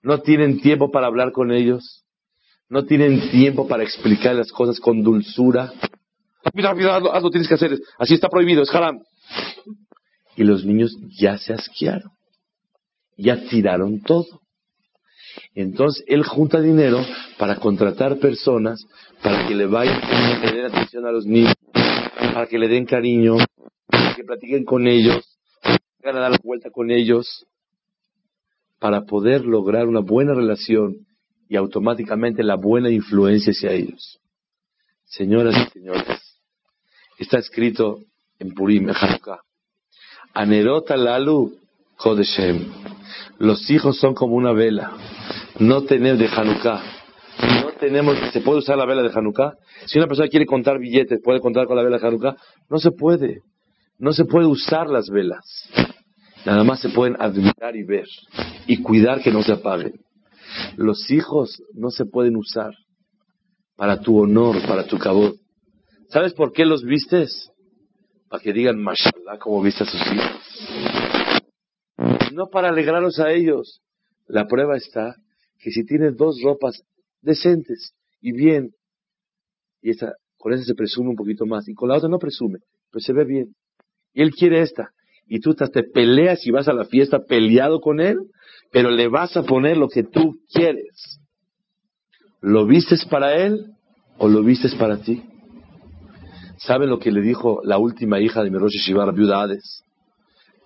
[0.02, 2.04] No tienen tiempo para hablar con ellos.
[2.68, 5.72] No tienen tiempo para explicar las cosas con dulzura.
[6.54, 7.78] Mira, mira, hazlo, tienes que hacer.
[7.98, 8.98] Así está prohibido, es haram.
[10.36, 12.10] Y los niños ya se asquearon.
[13.16, 14.41] Ya tiraron todo.
[15.54, 17.04] Entonces él junta dinero
[17.38, 18.86] para contratar personas
[19.22, 23.36] para que le vayan a tener atención a los niños, para que le den cariño,
[23.86, 25.38] para que platiquen con ellos,
[26.02, 27.46] van a dar la vuelta con ellos
[28.78, 31.06] para poder lograr una buena relación
[31.48, 34.18] y automáticamente la buena influencia hacia ellos.
[35.04, 36.40] Señoras y señores,
[37.18, 38.00] está escrito
[38.38, 39.40] en Purim, en Hanukkah,
[40.34, 41.61] Anerota Lalu
[42.02, 42.66] Kodeshem.
[43.38, 44.92] Los hijos son como una vela.
[45.58, 46.82] No tenemos de Hanukkah.
[47.62, 49.54] No tenemos, ¿se puede usar la vela de Hanukkah?
[49.86, 52.36] Si una persona quiere contar billetes, ¿puede contar con la vela de Hanukkah?
[52.68, 53.42] No se puede.
[53.98, 55.44] No se puede usar las velas.
[56.44, 58.06] Nada más se pueden admirar y ver
[58.66, 59.92] y cuidar que no se apaguen.
[60.76, 62.72] Los hijos no se pueden usar
[63.76, 65.36] para tu honor, para tu cabot.
[66.08, 67.50] ¿Sabes por qué los vistes?
[68.28, 71.21] Para que digan, mashallah, como viste a sus hijos.
[72.32, 73.80] No para alegrarlos a ellos.
[74.26, 75.16] La prueba está
[75.58, 76.82] que si tienes dos ropas
[77.20, 78.70] decentes y bien,
[79.80, 82.60] y esta, con esa se presume un poquito más, y con la otra no presume,
[82.90, 83.54] pero se ve bien.
[84.12, 84.90] Y él quiere esta
[85.26, 88.18] y tú te peleas y vas a la fiesta peleado con él,
[88.70, 91.20] pero le vas a poner lo que tú quieres.
[92.40, 93.66] ¿Lo vistes para él
[94.18, 95.22] o lo vistes para ti?
[96.58, 99.84] ¿Saben lo que le dijo la última hija de Miroshi Shiva, la viuda Hades?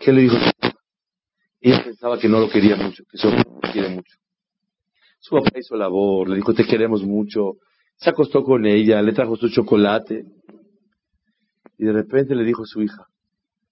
[0.01, 0.37] ¿Qué le dijo?
[1.61, 4.17] Ella pensaba que no lo quería mucho, que solo lo quiere mucho.
[5.19, 7.55] Su papá hizo labor, le dijo, te queremos mucho.
[7.97, 10.25] Se acostó con ella, le trajo su chocolate.
[11.79, 13.07] Y de repente le dijo a su hija,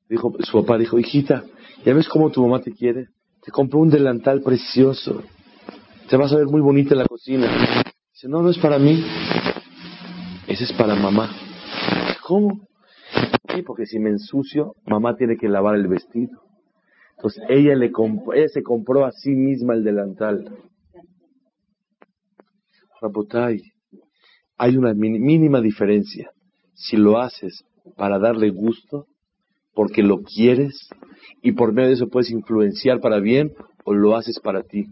[0.08, 1.44] Dijo, su papá dijo, hijita,
[1.84, 3.06] ¿ya ves cómo tu mamá te quiere?
[3.42, 5.22] Te compró un delantal precioso.
[6.08, 7.82] Te vas a ver muy bonita en la cocina.
[8.12, 9.02] Dice, no, no es para mí.
[10.46, 11.34] Ese es para mamá.
[12.22, 12.60] ¿Cómo?
[13.54, 16.43] Sí, porque si me ensucio, mamá tiene que lavar el vestido.
[17.24, 17.90] Entonces ella, le
[18.34, 20.58] ella se compró a sí misma el delantal.
[23.00, 23.62] Rapotay,
[24.58, 26.30] hay una mínima diferencia.
[26.74, 27.64] Si lo haces
[27.96, 29.06] para darle gusto
[29.72, 30.90] porque lo quieres
[31.40, 33.52] y por medio de eso puedes influenciar para bien
[33.84, 34.88] o lo haces para ti.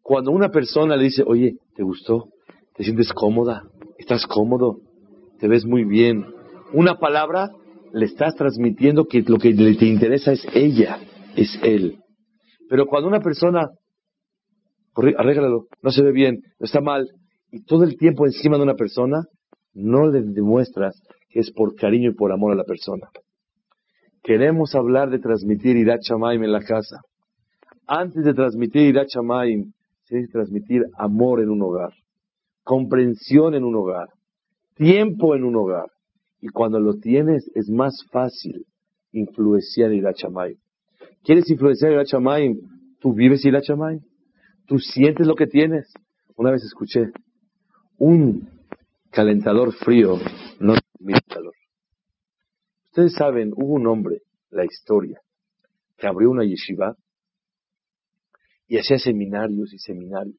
[0.00, 2.30] Cuando una persona le dice, oye, ¿te gustó?
[2.74, 3.64] ¿Te sientes cómoda?
[3.98, 4.78] ¿Estás cómodo?
[5.40, 6.24] ¿Te ves muy bien?
[6.72, 7.50] Una palabra
[7.92, 10.98] le estás transmitiendo que lo que te interesa es ella,
[11.36, 11.98] es él.
[12.68, 13.68] Pero cuando una persona,
[14.94, 17.08] arréglalo, no se ve bien, no está mal,
[17.50, 19.22] y todo el tiempo encima de una persona,
[19.74, 23.08] no le demuestras que es por cariño y por amor a la persona.
[24.22, 27.00] Queremos hablar de transmitir Irat en la casa.
[27.86, 29.72] Antes de transmitir Irat Shamaim,
[30.04, 31.92] se debe transmitir amor en un hogar,
[32.62, 34.08] comprensión en un hogar,
[34.74, 35.90] tiempo en un hogar.
[36.40, 38.64] Y cuando lo tienes, es más fácil
[39.12, 40.16] influenciar Irat
[41.24, 42.08] ¿Quieres influenciar Irat
[43.00, 43.64] Tú vives Irat
[44.66, 45.92] Tú sientes lo que tienes.
[46.36, 47.12] Una vez escuché,
[47.96, 48.48] Un
[49.10, 50.18] calentador frío
[50.60, 51.54] no transmite calor.
[52.86, 54.20] Ustedes saben, hubo un hombre,
[54.50, 55.20] la historia,
[55.96, 56.96] que abrió una yeshiva
[58.68, 60.38] y hacía seminarios y seminarios.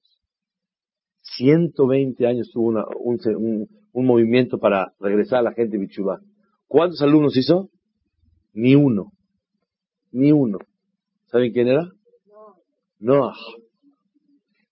[1.36, 3.68] 120 años tuvo un,
[4.06, 6.20] movimiento para regresar a la gente de Bichubá.
[6.68, 7.70] ¿Cuántos alumnos hizo?
[8.54, 9.12] Ni uno.
[10.12, 10.60] Ni uno.
[11.36, 11.92] ¿Saben quién era?
[12.98, 13.36] Noah.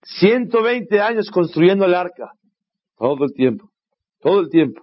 [0.02, 2.32] 120 años construyendo el arca.
[2.96, 3.68] Todo el tiempo.
[4.18, 4.80] Todo el tiempo.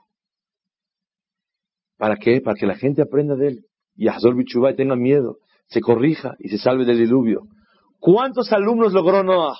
[1.97, 2.39] ¿Para qué?
[2.39, 3.65] Para que la gente aprenda de él.
[3.95, 5.37] Y Hazor Bichubá tenga miedo,
[5.69, 7.47] se corrija y se salve del diluvio.
[7.99, 9.57] ¿Cuántos alumnos logró Noah?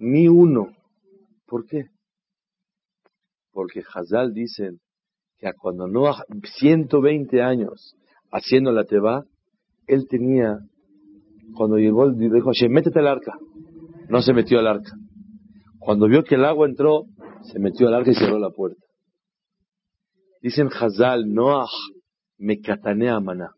[0.00, 0.66] Ni uno.
[1.46, 1.84] ¿Por qué?
[3.52, 4.80] Porque Hazal dicen
[5.38, 6.24] que cuando Noah,
[6.58, 7.94] 120 años
[8.30, 9.24] haciendo la teba,
[9.86, 10.58] él tenía,
[11.54, 13.32] cuando llegó, dijo Hashem, métete al arca.
[14.08, 14.92] No se metió al arca.
[15.78, 17.04] Cuando vio que el agua entró,
[17.42, 18.82] se metió al arca y cerró la puerta.
[20.40, 21.68] Dicen Hazal, Noah
[22.38, 23.50] me catanea maná.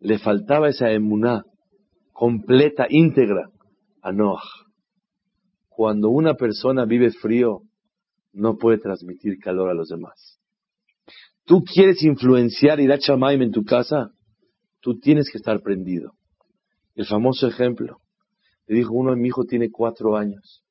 [0.00, 1.44] Le faltaba esa emuná
[2.12, 3.50] completa, íntegra
[4.02, 4.42] a Noah.
[5.68, 7.60] Cuando una persona vive frío,
[8.32, 10.40] no puede transmitir calor a los demás.
[11.44, 14.10] Tú quieres influenciar ir a Chamaim en tu casa,
[14.80, 16.12] tú tienes que estar prendido.
[16.96, 17.98] El famoso ejemplo.
[18.66, 20.64] Le dijo uno, mi hijo tiene cuatro años.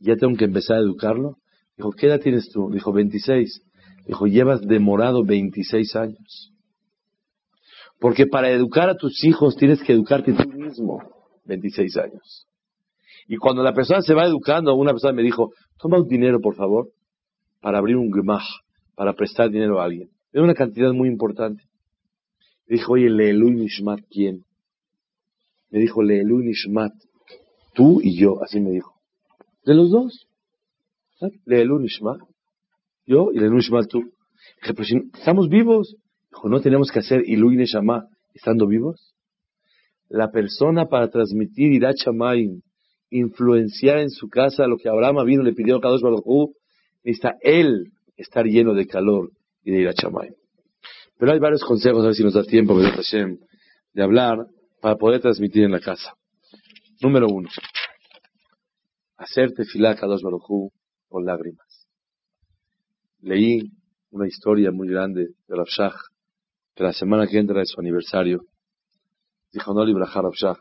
[0.00, 1.38] Ya tengo que empezar a educarlo.
[1.76, 2.70] Dijo, ¿qué edad tienes tú?
[2.70, 3.62] Dijo, 26.
[4.06, 6.52] Dijo, llevas demorado 26 años.
[8.00, 10.98] Porque para educar a tus hijos tienes que educarte tú mismo
[11.46, 12.46] 26 años.
[13.26, 16.54] Y cuando la persona se va educando, una persona me dijo, toma un dinero, por
[16.54, 16.88] favor,
[17.60, 18.46] para abrir un gemach,
[18.94, 20.10] para prestar dinero a alguien.
[20.32, 21.64] Era una cantidad muy importante.
[22.66, 24.44] Dijo, oye, Leelu Nishmat, ¿quién?
[25.70, 26.92] Me dijo, Leelu Nishmat,
[27.74, 28.94] tú y yo, así me dijo.
[29.64, 30.26] De los dos.
[31.44, 32.20] Leelu Nishmat,
[33.06, 34.00] yo y Leelu Nishmat tú.
[34.62, 35.96] Dije, pero si estamos vivos.
[36.30, 39.14] Dijo, no tenemos que hacer Ilu Neshama estando vivos.
[40.08, 41.96] La persona para transmitir Irat
[43.10, 46.50] influenciar en su casa lo que Abraham vino le pidió a Kadosh Baruj
[47.02, 49.30] necesita él estar lleno de calor
[49.64, 50.30] y de ir a Chamay.
[51.18, 54.46] Pero hay varios consejos, a ver si nos da tiempo, de hablar
[54.80, 56.14] para poder transmitir en la casa.
[57.00, 57.48] Número uno,
[59.16, 60.70] hacerte tefilá a Kadosh Baruj
[61.08, 61.86] con lágrimas.
[63.20, 63.70] Leí
[64.10, 65.96] una historia muy grande de Rav Shach,
[66.74, 68.42] que la semana que entra es su aniversario.
[69.52, 70.58] Dijo no Rav Shach.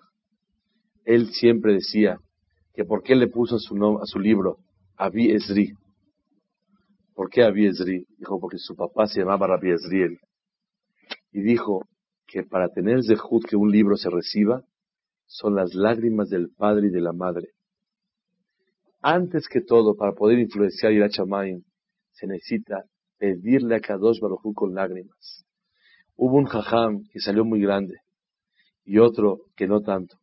[1.06, 2.20] Él siempre decía,
[2.78, 4.60] que por qué le puso su nombre, a su libro
[4.98, 5.74] Abi Esri.
[7.16, 8.06] ¿Por qué Abi Esri?
[8.20, 10.20] Dijo, porque su papá se llamaba Rabbi Esriel.
[11.32, 11.82] Y dijo
[12.28, 14.64] que para tener zehut que un libro se reciba,
[15.26, 17.50] son las lágrimas del padre y de la madre.
[19.02, 21.64] Antes que todo, para poder influenciar a Chamayim,
[22.12, 22.84] se necesita
[23.18, 25.46] pedirle a Kadosh Baruj con lágrimas.
[26.16, 27.96] Hubo un jajam que salió muy grande
[28.84, 30.18] y otro que no tanto.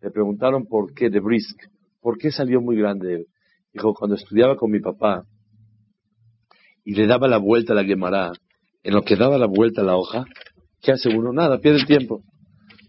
[0.00, 1.58] Le preguntaron por qué de Brisk,
[2.02, 3.26] ¿Por qué salió muy grande él?
[3.72, 5.24] Dijo, cuando estudiaba con mi papá
[6.84, 8.32] y le daba la vuelta a la Gemara,
[8.82, 10.24] en lo que daba la vuelta a la hoja,
[10.82, 11.32] ¿qué hace uno?
[11.32, 12.22] Nada, pierde el tiempo.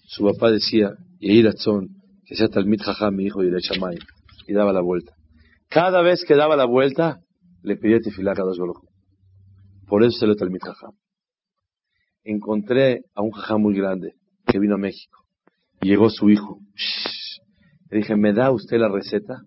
[0.06, 3.98] Su papá decía, y que sea Talmid Jajam, mi hijo, y Shamay,
[4.48, 5.14] y daba la vuelta.
[5.70, 7.20] Cada vez que daba la vuelta,
[7.62, 8.60] le pedía tefilá a dos
[9.88, 10.91] Por eso se le Talmid Jajam.
[12.24, 14.14] Encontré a un Jajam muy grande
[14.46, 15.24] que vino a México.
[15.82, 16.60] Llegó su hijo.
[17.89, 19.41] Le dije, ¿me da usted la receta?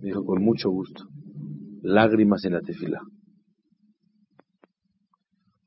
[0.00, 1.04] Me dijo, con mucho gusto.
[1.82, 3.00] Lágrimas en la tefila.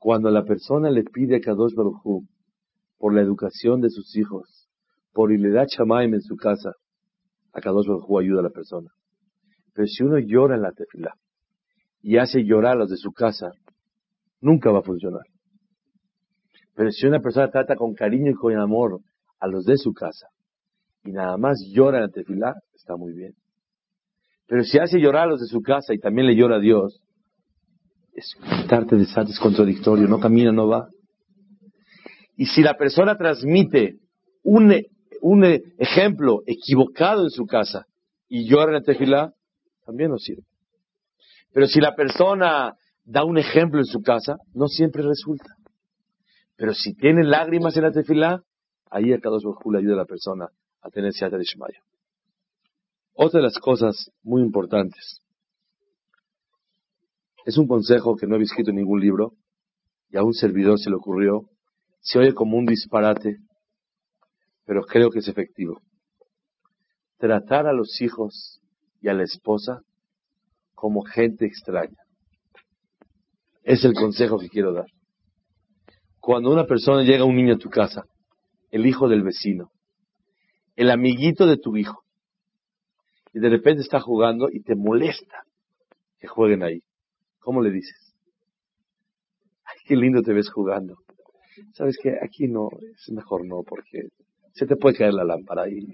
[0.08, 2.24] Cuando la persona le pide a Kadosh Baruj
[2.98, 4.70] por la educación de sus hijos,
[5.12, 6.72] por y le da chamaim en su casa,
[7.52, 8.88] a Kadosh Baruj ayuda a la persona.
[9.74, 11.14] Pero si uno llora en la tefila
[12.02, 13.52] y hace llorar a los de su casa,
[14.40, 15.26] nunca va a funcionar.
[16.74, 19.02] Pero si una persona trata con cariño y con amor
[19.42, 20.30] a los de su casa,
[21.04, 23.34] y nada más llora en la tefilá, está muy bien.
[24.48, 27.02] Pero si hace llorar a los de su casa y también le llora a Dios,
[28.18, 30.90] es quitarte de es contradictorio, no camina, no va.
[32.36, 34.00] Y si la persona transmite
[34.44, 34.74] un,
[35.22, 35.44] un
[35.78, 37.86] ejemplo equivocado en su casa
[38.28, 39.34] y llora en la tefilá,
[39.86, 40.44] también no sirve.
[41.54, 42.74] Pero si la persona
[43.06, 45.56] da un ejemplo en su casa, no siempre resulta.
[46.56, 48.42] Pero si tiene lágrimas en la tefilá,
[48.90, 50.50] ahí el Kadosh le ayuda a la persona
[50.82, 51.76] a tener de Ishmael.
[53.14, 55.22] Otra de las cosas muy importantes
[57.48, 59.32] es un consejo que no he escrito en ningún libro
[60.10, 61.50] y a un servidor se le ocurrió.
[62.02, 63.38] Se oye como un disparate,
[64.66, 65.80] pero creo que es efectivo.
[67.18, 68.60] Tratar a los hijos
[69.00, 69.80] y a la esposa
[70.76, 71.96] como gente extraña.
[73.64, 74.88] Es el consejo que quiero dar.
[76.20, 78.04] Cuando una persona llega un niño a tu casa,
[78.72, 79.72] el hijo del vecino,
[80.76, 82.04] el amiguito de tu hijo,
[83.32, 85.46] y de repente está jugando y te molesta
[86.20, 86.82] que jueguen ahí,
[87.48, 88.14] ¿cómo le dices?
[89.64, 90.98] Ay, qué lindo te ves jugando.
[91.76, 92.18] ¿Sabes qué?
[92.22, 94.10] Aquí no, es mejor no, porque
[94.52, 95.88] se te puede caer la lámpara y,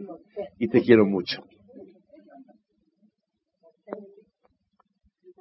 [0.58, 1.44] y te quiero mucho.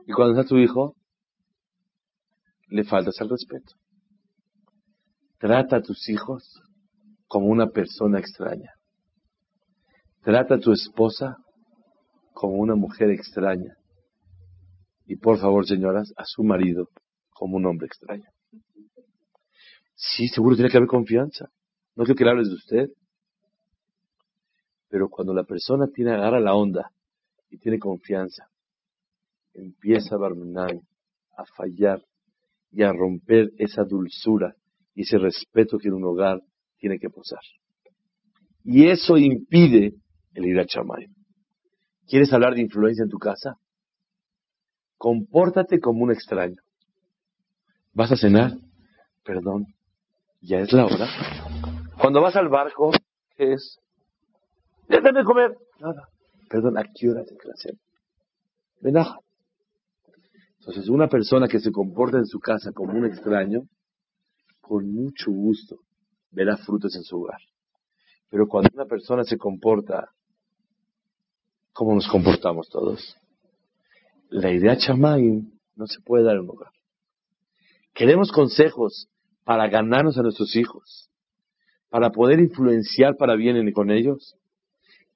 [0.06, 0.94] Y cuando está tu hijo,
[2.68, 3.72] le faltas el respeto.
[5.38, 6.60] Trata a tus hijos
[7.26, 8.74] como una persona extraña.
[10.20, 11.38] Trata a tu esposa
[12.34, 13.78] como una mujer extraña.
[15.12, 16.88] Y por favor, señoras, a su marido
[17.34, 18.30] como un hombre extraño.
[19.94, 21.50] Sí, seguro tiene que haber confianza.
[21.94, 22.88] No quiero que le hables de usted.
[24.88, 26.90] Pero cuando la persona tiene, agarra la onda
[27.50, 28.46] y tiene confianza,
[29.52, 30.80] empieza a barmenar,
[31.36, 32.02] a fallar
[32.70, 34.54] y a romper esa dulzura
[34.94, 36.40] y ese respeto que en un hogar
[36.78, 37.42] tiene que posar.
[38.64, 39.92] Y eso impide
[40.32, 41.04] el ir a chamay.
[42.06, 43.58] ¿Quieres hablar de influencia en tu casa?
[45.02, 46.62] Compórtate como un extraño.
[47.92, 48.52] ¿Vas a cenar?
[49.24, 49.66] Perdón,
[50.40, 51.08] ya es la hora.
[52.00, 52.92] Cuando vas al barco,
[53.36, 53.80] ¿qué es?
[54.88, 55.56] Déjame comer.
[55.80, 56.08] Nada.
[56.48, 57.80] Perdón, ¿a qué hora la cena?
[58.80, 59.18] Venaja.
[60.60, 63.62] Entonces, una persona que se comporta en su casa como un extraño,
[64.60, 65.78] con mucho gusto
[66.30, 67.40] verá frutos en su hogar.
[68.30, 70.10] Pero cuando una persona se comporta
[71.72, 73.16] como nos comportamos todos,
[74.32, 75.42] la idea chamay
[75.76, 76.72] no se puede dar en un hogar.
[77.94, 79.08] Queremos consejos
[79.44, 81.10] para ganarnos a nuestros hijos,
[81.90, 84.36] para poder influenciar para bien con ellos.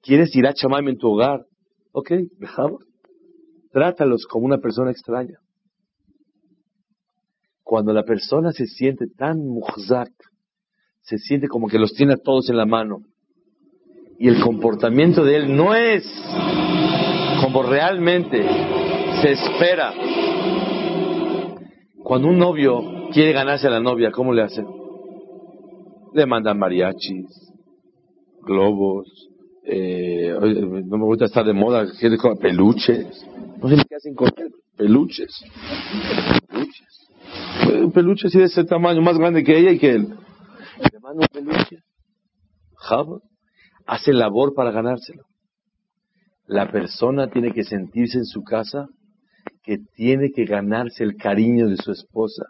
[0.01, 1.45] ¿Quieres ir a chamay en tu hogar?
[1.91, 2.83] Ok, dejamos.
[3.71, 5.39] Trátalos como una persona extraña.
[7.63, 10.11] Cuando la persona se siente tan muhzak,
[11.01, 12.99] se siente como que los tiene a todos en la mano,
[14.19, 16.03] y el comportamiento de él no es
[17.41, 18.45] como realmente
[19.21, 19.93] se espera.
[22.03, 24.63] Cuando un novio quiere ganarse a la novia, ¿cómo le hace?
[26.13, 27.53] Le mandan mariachis,
[28.41, 29.29] globos,
[29.63, 30.33] eh,
[30.85, 31.85] no me gusta estar de moda,
[32.39, 33.25] peluches.
[33.61, 34.29] No sé qué hacen con
[34.77, 35.43] Peluches.
[36.47, 37.07] Peluches.
[37.83, 40.07] Un peluche así de ese tamaño, más grande que ella y que él.
[40.09, 41.79] Le manda un peluche.
[43.87, 45.23] hace labor para ganárselo.
[46.45, 48.87] La persona tiene que sentirse en su casa
[49.67, 52.45] que tiene que ganarse el cariño de su esposa,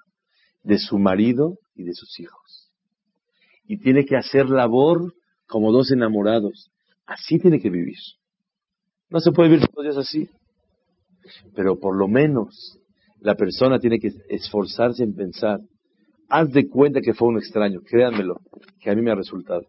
[0.61, 2.71] de su marido y de sus hijos.
[3.65, 5.15] Y tiene que hacer labor
[5.47, 6.69] como dos enamorados.
[7.07, 7.97] Así tiene que vivir.
[9.09, 10.29] No se puede vivir todos los días así.
[11.55, 12.77] Pero por lo menos
[13.19, 15.59] la persona tiene que esforzarse en pensar,
[16.29, 18.41] haz de cuenta que fue un extraño, créanmelo,
[18.79, 19.63] que a mí me ha resultado.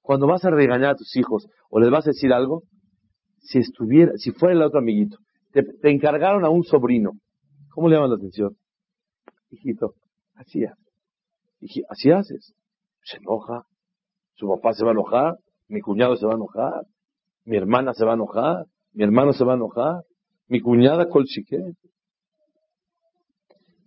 [0.00, 2.62] Cuando vas a regañar a tus hijos o les vas a decir algo,
[3.40, 5.18] si estuviera, si fuera el otro amiguito,
[5.62, 7.12] te, encargaron a un sobrino,
[7.70, 8.56] ¿cómo le llaman la atención?
[9.50, 9.94] Hijito,
[10.34, 11.84] así haces.
[11.88, 12.54] así haces.
[13.04, 13.62] Se enoja,
[14.34, 15.36] su papá se va a enojar,
[15.68, 16.82] mi cuñado se va a enojar,
[17.44, 20.02] mi hermana se va a enojar, mi hermano se va a enojar,
[20.48, 21.58] mi cuñada colchique.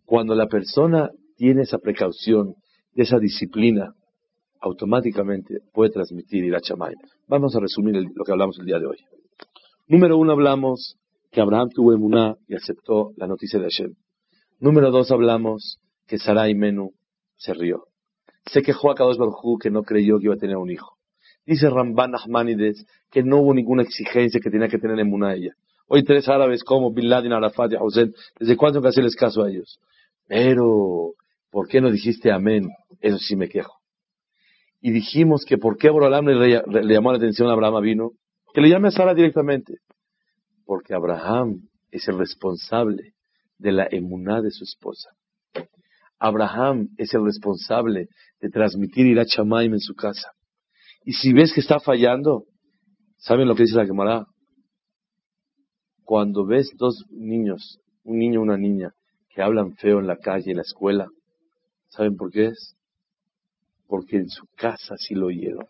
[0.06, 2.56] Cuando la persona tiene esa precaución,
[2.96, 3.94] esa disciplina,
[4.62, 6.96] automáticamente puede transmitir ir a chamay.
[7.28, 8.98] Vamos a resumir lo que hablamos el día de hoy.
[9.88, 11.00] Número uno hablamos
[11.32, 13.94] que Abraham tuvo emuná y aceptó la noticia de Hashem.
[14.60, 16.94] Número dos hablamos que Sarai Menú
[17.36, 17.86] se rió.
[18.46, 20.98] Se quejó a Kadosh Baruj que no creyó que iba a tener un hijo.
[21.46, 25.54] Dice Ramban Ahmanides que no hubo ninguna exigencia que tenía que tener emuná ella.
[25.88, 29.50] Hoy tres árabes como Bin Laden, Arafat y Hussein, ¿desde cuándo que hacerles caso a
[29.50, 29.80] ellos?
[30.28, 31.14] Pero,
[31.50, 32.70] ¿por qué no dijiste amén?
[33.02, 33.74] Eso sí me quejo.
[34.82, 38.12] Y dijimos que por qué Borolam le, le, llamó la atención a Abraham vino,
[38.54, 39.78] que le llame a Sara directamente.
[40.70, 43.16] Porque Abraham es el responsable
[43.58, 45.10] de la emuná de su esposa.
[46.20, 48.08] Abraham es el responsable
[48.40, 50.30] de transmitir Ira Chamaim en su casa.
[51.04, 52.44] Y si ves que está fallando,
[53.18, 54.28] ¿saben lo que dice la Gemara?
[56.04, 58.94] Cuando ves dos niños, un niño y una niña,
[59.30, 61.08] que hablan feo en la calle, en la escuela,
[61.88, 62.76] ¿saben por qué es?
[63.88, 65.66] Porque en su casa sí lo oyeron.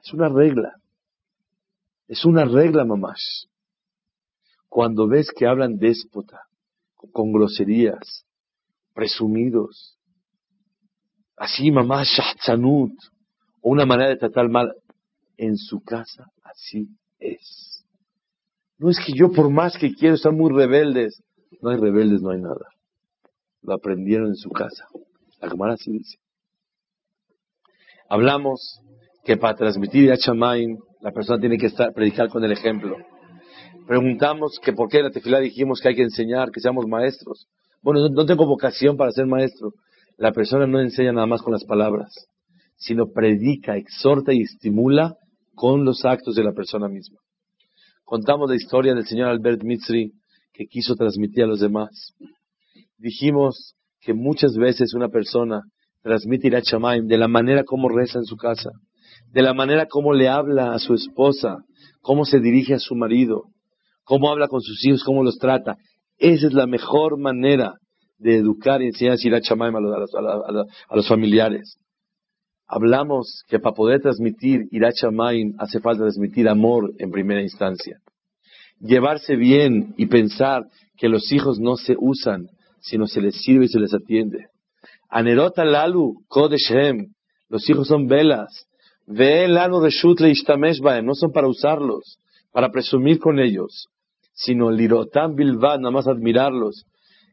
[0.00, 0.76] Es una regla.
[2.08, 3.48] Es una regla, mamás.
[4.68, 6.42] Cuando ves que hablan déspota,
[7.12, 8.26] con groserías,
[8.92, 9.98] presumidos,
[11.36, 12.92] así mamás, shahtzanut,
[13.60, 14.74] o una manera de tratar mal,
[15.36, 16.88] en su casa así
[17.18, 17.84] es.
[18.78, 21.22] No es que yo por más que quiero estar muy rebeldes.
[21.60, 22.68] No hay rebeldes, no hay nada.
[23.62, 24.86] Lo aprendieron en su casa.
[25.40, 26.18] La Gemara así dice.
[28.08, 28.80] Hablamos
[29.24, 32.96] que para transmitir a Chamaim, la persona tiene que estar, predicar con el ejemplo.
[33.86, 37.46] Preguntamos que por qué en la tefilá dijimos que hay que enseñar, que seamos maestros.
[37.82, 39.72] Bueno, no tengo vocación para ser maestro.
[40.16, 42.14] La persona no enseña nada más con las palabras,
[42.76, 45.16] sino predica, exhorta y estimula
[45.54, 47.18] con los actos de la persona misma.
[48.04, 50.12] Contamos la historia del señor Albert Mitzri
[50.52, 52.14] que quiso transmitir a los demás.
[52.98, 55.62] Dijimos que muchas veces una persona
[56.02, 58.70] transmite Irat de la manera como reza en su casa,
[59.34, 61.64] de la manera como le habla a su esposa,
[62.00, 63.46] cómo se dirige a su marido,
[64.04, 65.76] cómo habla con sus hijos, cómo los trata.
[66.18, 67.74] Esa es la mejor manera
[68.16, 71.78] de educar y enseñar Irat a, a, los familiares.
[72.68, 74.94] Hablamos que para poder transmitir Irat
[75.58, 77.98] hace falta transmitir amor en primera instancia.
[78.78, 80.62] Llevarse bien y pensar
[80.96, 82.46] que los hijos no se usan,
[82.80, 84.46] sino se les sirve y se les atiende.
[85.10, 87.08] Anerota lalu, kodeshem.
[87.48, 88.68] Los hijos son velas.
[89.06, 92.18] Ve lanu reshut ishtamesh No son para usarlos,
[92.52, 93.88] para presumir con ellos,
[94.32, 96.86] sino lirotam bilvad, nada más admirarlos.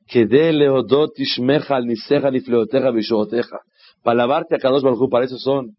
[0.08, 3.60] Que de leodot ishmeja al niseja nifleoteja bishoteja.
[4.04, 5.78] Para lavarte a Kadosh Baruj para eso son.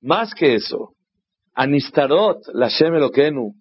[0.00, 0.94] Más que eso,
[1.54, 3.54] anistarot la Shem Elokenu.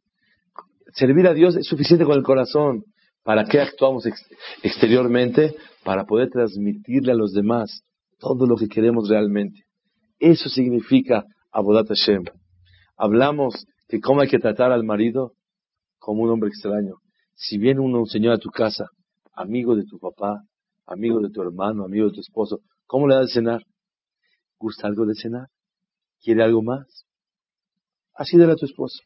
[0.93, 2.83] Servir a Dios es suficiente con el corazón.
[3.23, 4.05] ¿Para qué actuamos
[4.63, 5.55] exteriormente?
[5.83, 7.83] Para poder transmitirle a los demás
[8.19, 9.62] todo lo que queremos realmente.
[10.23, 12.23] Eso significa Abodat Hashem.
[12.95, 15.33] Hablamos que cómo hay que tratar al marido
[15.99, 16.93] como un hombre extraño.
[17.35, 18.85] Si viene un señor a tu casa,
[19.33, 20.43] amigo de tu papá,
[20.85, 23.63] amigo de tu hermano, amigo de tu esposo, ¿cómo le das de cenar?
[24.57, 25.47] ¿Gusta algo de cenar?
[26.21, 27.05] ¿Quiere algo más?
[28.15, 29.03] Así de a tu esposo.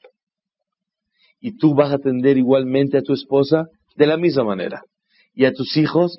[1.40, 3.66] Y tú vas a atender igualmente a tu esposa
[3.96, 4.84] de la misma manera.
[5.34, 6.16] Y a tus hijos,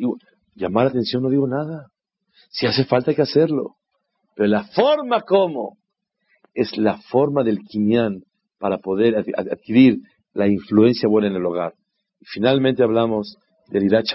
[0.57, 1.87] llamar la atención no digo nada.
[2.51, 3.78] Si hace falta hay que hacerlo.
[4.39, 5.79] Pero la forma como
[6.55, 8.23] es la forma del quinián
[8.61, 9.99] para poder adquirir
[10.33, 11.75] la influencia buena en el hogar.
[12.21, 13.37] Y finalmente hablamos
[13.67, 14.07] del Irat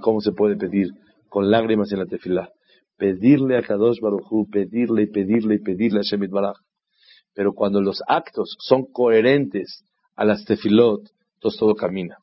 [0.00, 0.90] cómo se puede pedir
[1.28, 2.50] con lágrimas en la tefilá.
[2.96, 6.58] Pedirle a Kadosh Baruchu, pedirle y pedirle y pedirle a Shemit Baraj.
[7.34, 11.00] Pero cuando los actos son coherentes a las tefilot,
[11.34, 12.18] entonces todo camina.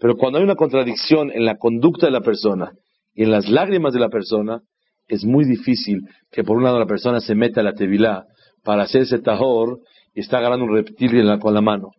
[0.00, 2.72] Pero cuando hay una contradicción en la conducta de la persona
[3.14, 4.62] y en las lágrimas de la persona,
[5.08, 8.24] es muy difícil que por un lado la persona se meta a la tevilá
[8.62, 9.80] para hacerse tajor
[10.14, 11.90] y está agarrando un reptil con la mano.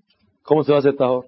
[0.44, 1.26] ¿Cómo se va a hacer tajor?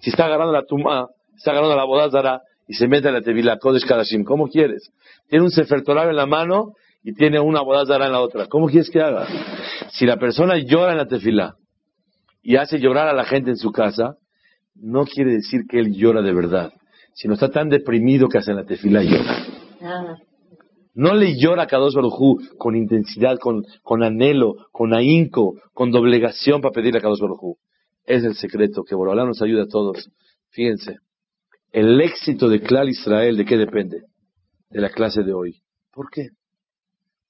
[0.00, 3.58] Si está agarrando la tumá, está agarrando la bodazara y se mete a la tevilá,
[3.58, 4.90] Kodesh Kadashim, ¿cómo quieres?
[5.28, 6.72] Tiene un sefertoral en la mano
[7.02, 8.46] y tiene una bodazara en la otra.
[8.46, 9.26] ¿Cómo quieres que haga?
[9.90, 11.54] Si la persona llora en la tefilá
[12.42, 14.16] y hace llorar a la gente en su casa,
[14.74, 16.72] no quiere decir que él llora de verdad,
[17.14, 19.46] sino está tan deprimido que hace la tefila y llora.
[19.82, 20.16] Ah.
[20.96, 26.60] No le llora a Kadosh Barujú con intensidad, con, con, anhelo, con ahínco, con doblegación
[26.60, 27.56] para pedirle a Kadosh Barujú.
[28.04, 30.10] Es el secreto que Borolá nos ayuda a todos.
[30.50, 30.96] Fíjense,
[31.70, 34.02] el éxito de Clar Israel, ¿de qué depende?
[34.70, 35.62] De la clase de hoy.
[35.92, 36.30] ¿Por qué?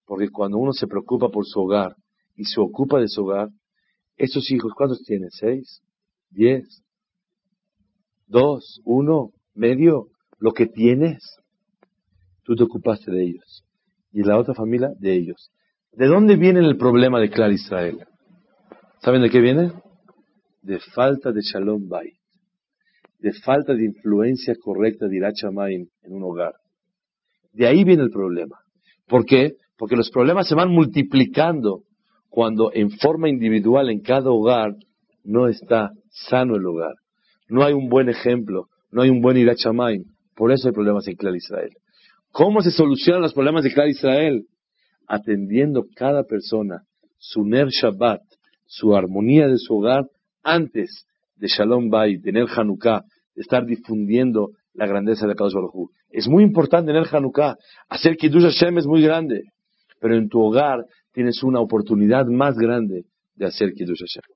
[0.07, 1.95] Porque cuando uno se preocupa por su hogar
[2.37, 3.49] y se ocupa de su hogar,
[4.17, 5.31] esos hijos, ¿cuántos tienen?
[5.31, 5.83] ¿Seis?
[6.31, 6.83] ¿Diez?
[8.27, 10.09] dos, uno, medio,
[10.39, 11.19] lo que tienes,
[12.47, 13.65] tú te ocupaste de ellos.
[14.13, 15.51] Y la otra familia, de ellos.
[15.93, 17.99] ¿De dónde viene el problema de Clar Israel?
[19.03, 19.73] ¿Saben de qué viene?
[20.63, 22.15] De falta de Shalom Bait.
[23.19, 26.55] De falta de influencia correcta de Irachamayim en un hogar.
[27.53, 28.57] De ahí viene el problema.
[29.07, 29.53] ¿Por qué?
[29.77, 31.83] Porque los problemas se van multiplicando
[32.29, 34.75] cuando en forma individual en cada hogar
[35.25, 36.95] no está sano el hogar
[37.49, 40.05] no hay un buen ejemplo, no hay un buen Irachamayim.
[40.35, 41.71] Por eso hay problemas en Clar Israel.
[42.37, 44.45] ¿Cómo se solucionan los problemas de Clar Israel?
[45.09, 46.83] Atendiendo cada persona
[47.17, 48.21] su Ner Shabbat,
[48.67, 50.05] su armonía de su hogar,
[50.43, 51.07] antes
[51.37, 56.29] de Shalom Bay, de Ner Hanukkah, de estar difundiendo la grandeza de Kadosh Baruj Es
[56.29, 57.57] muy importante Ner Hanukkah.
[57.89, 59.45] Hacer Kiddush Hashem es muy grande.
[59.99, 60.85] Pero en tu hogar
[61.15, 64.36] tienes una oportunidad más grande de hacer Kiddush Hashem.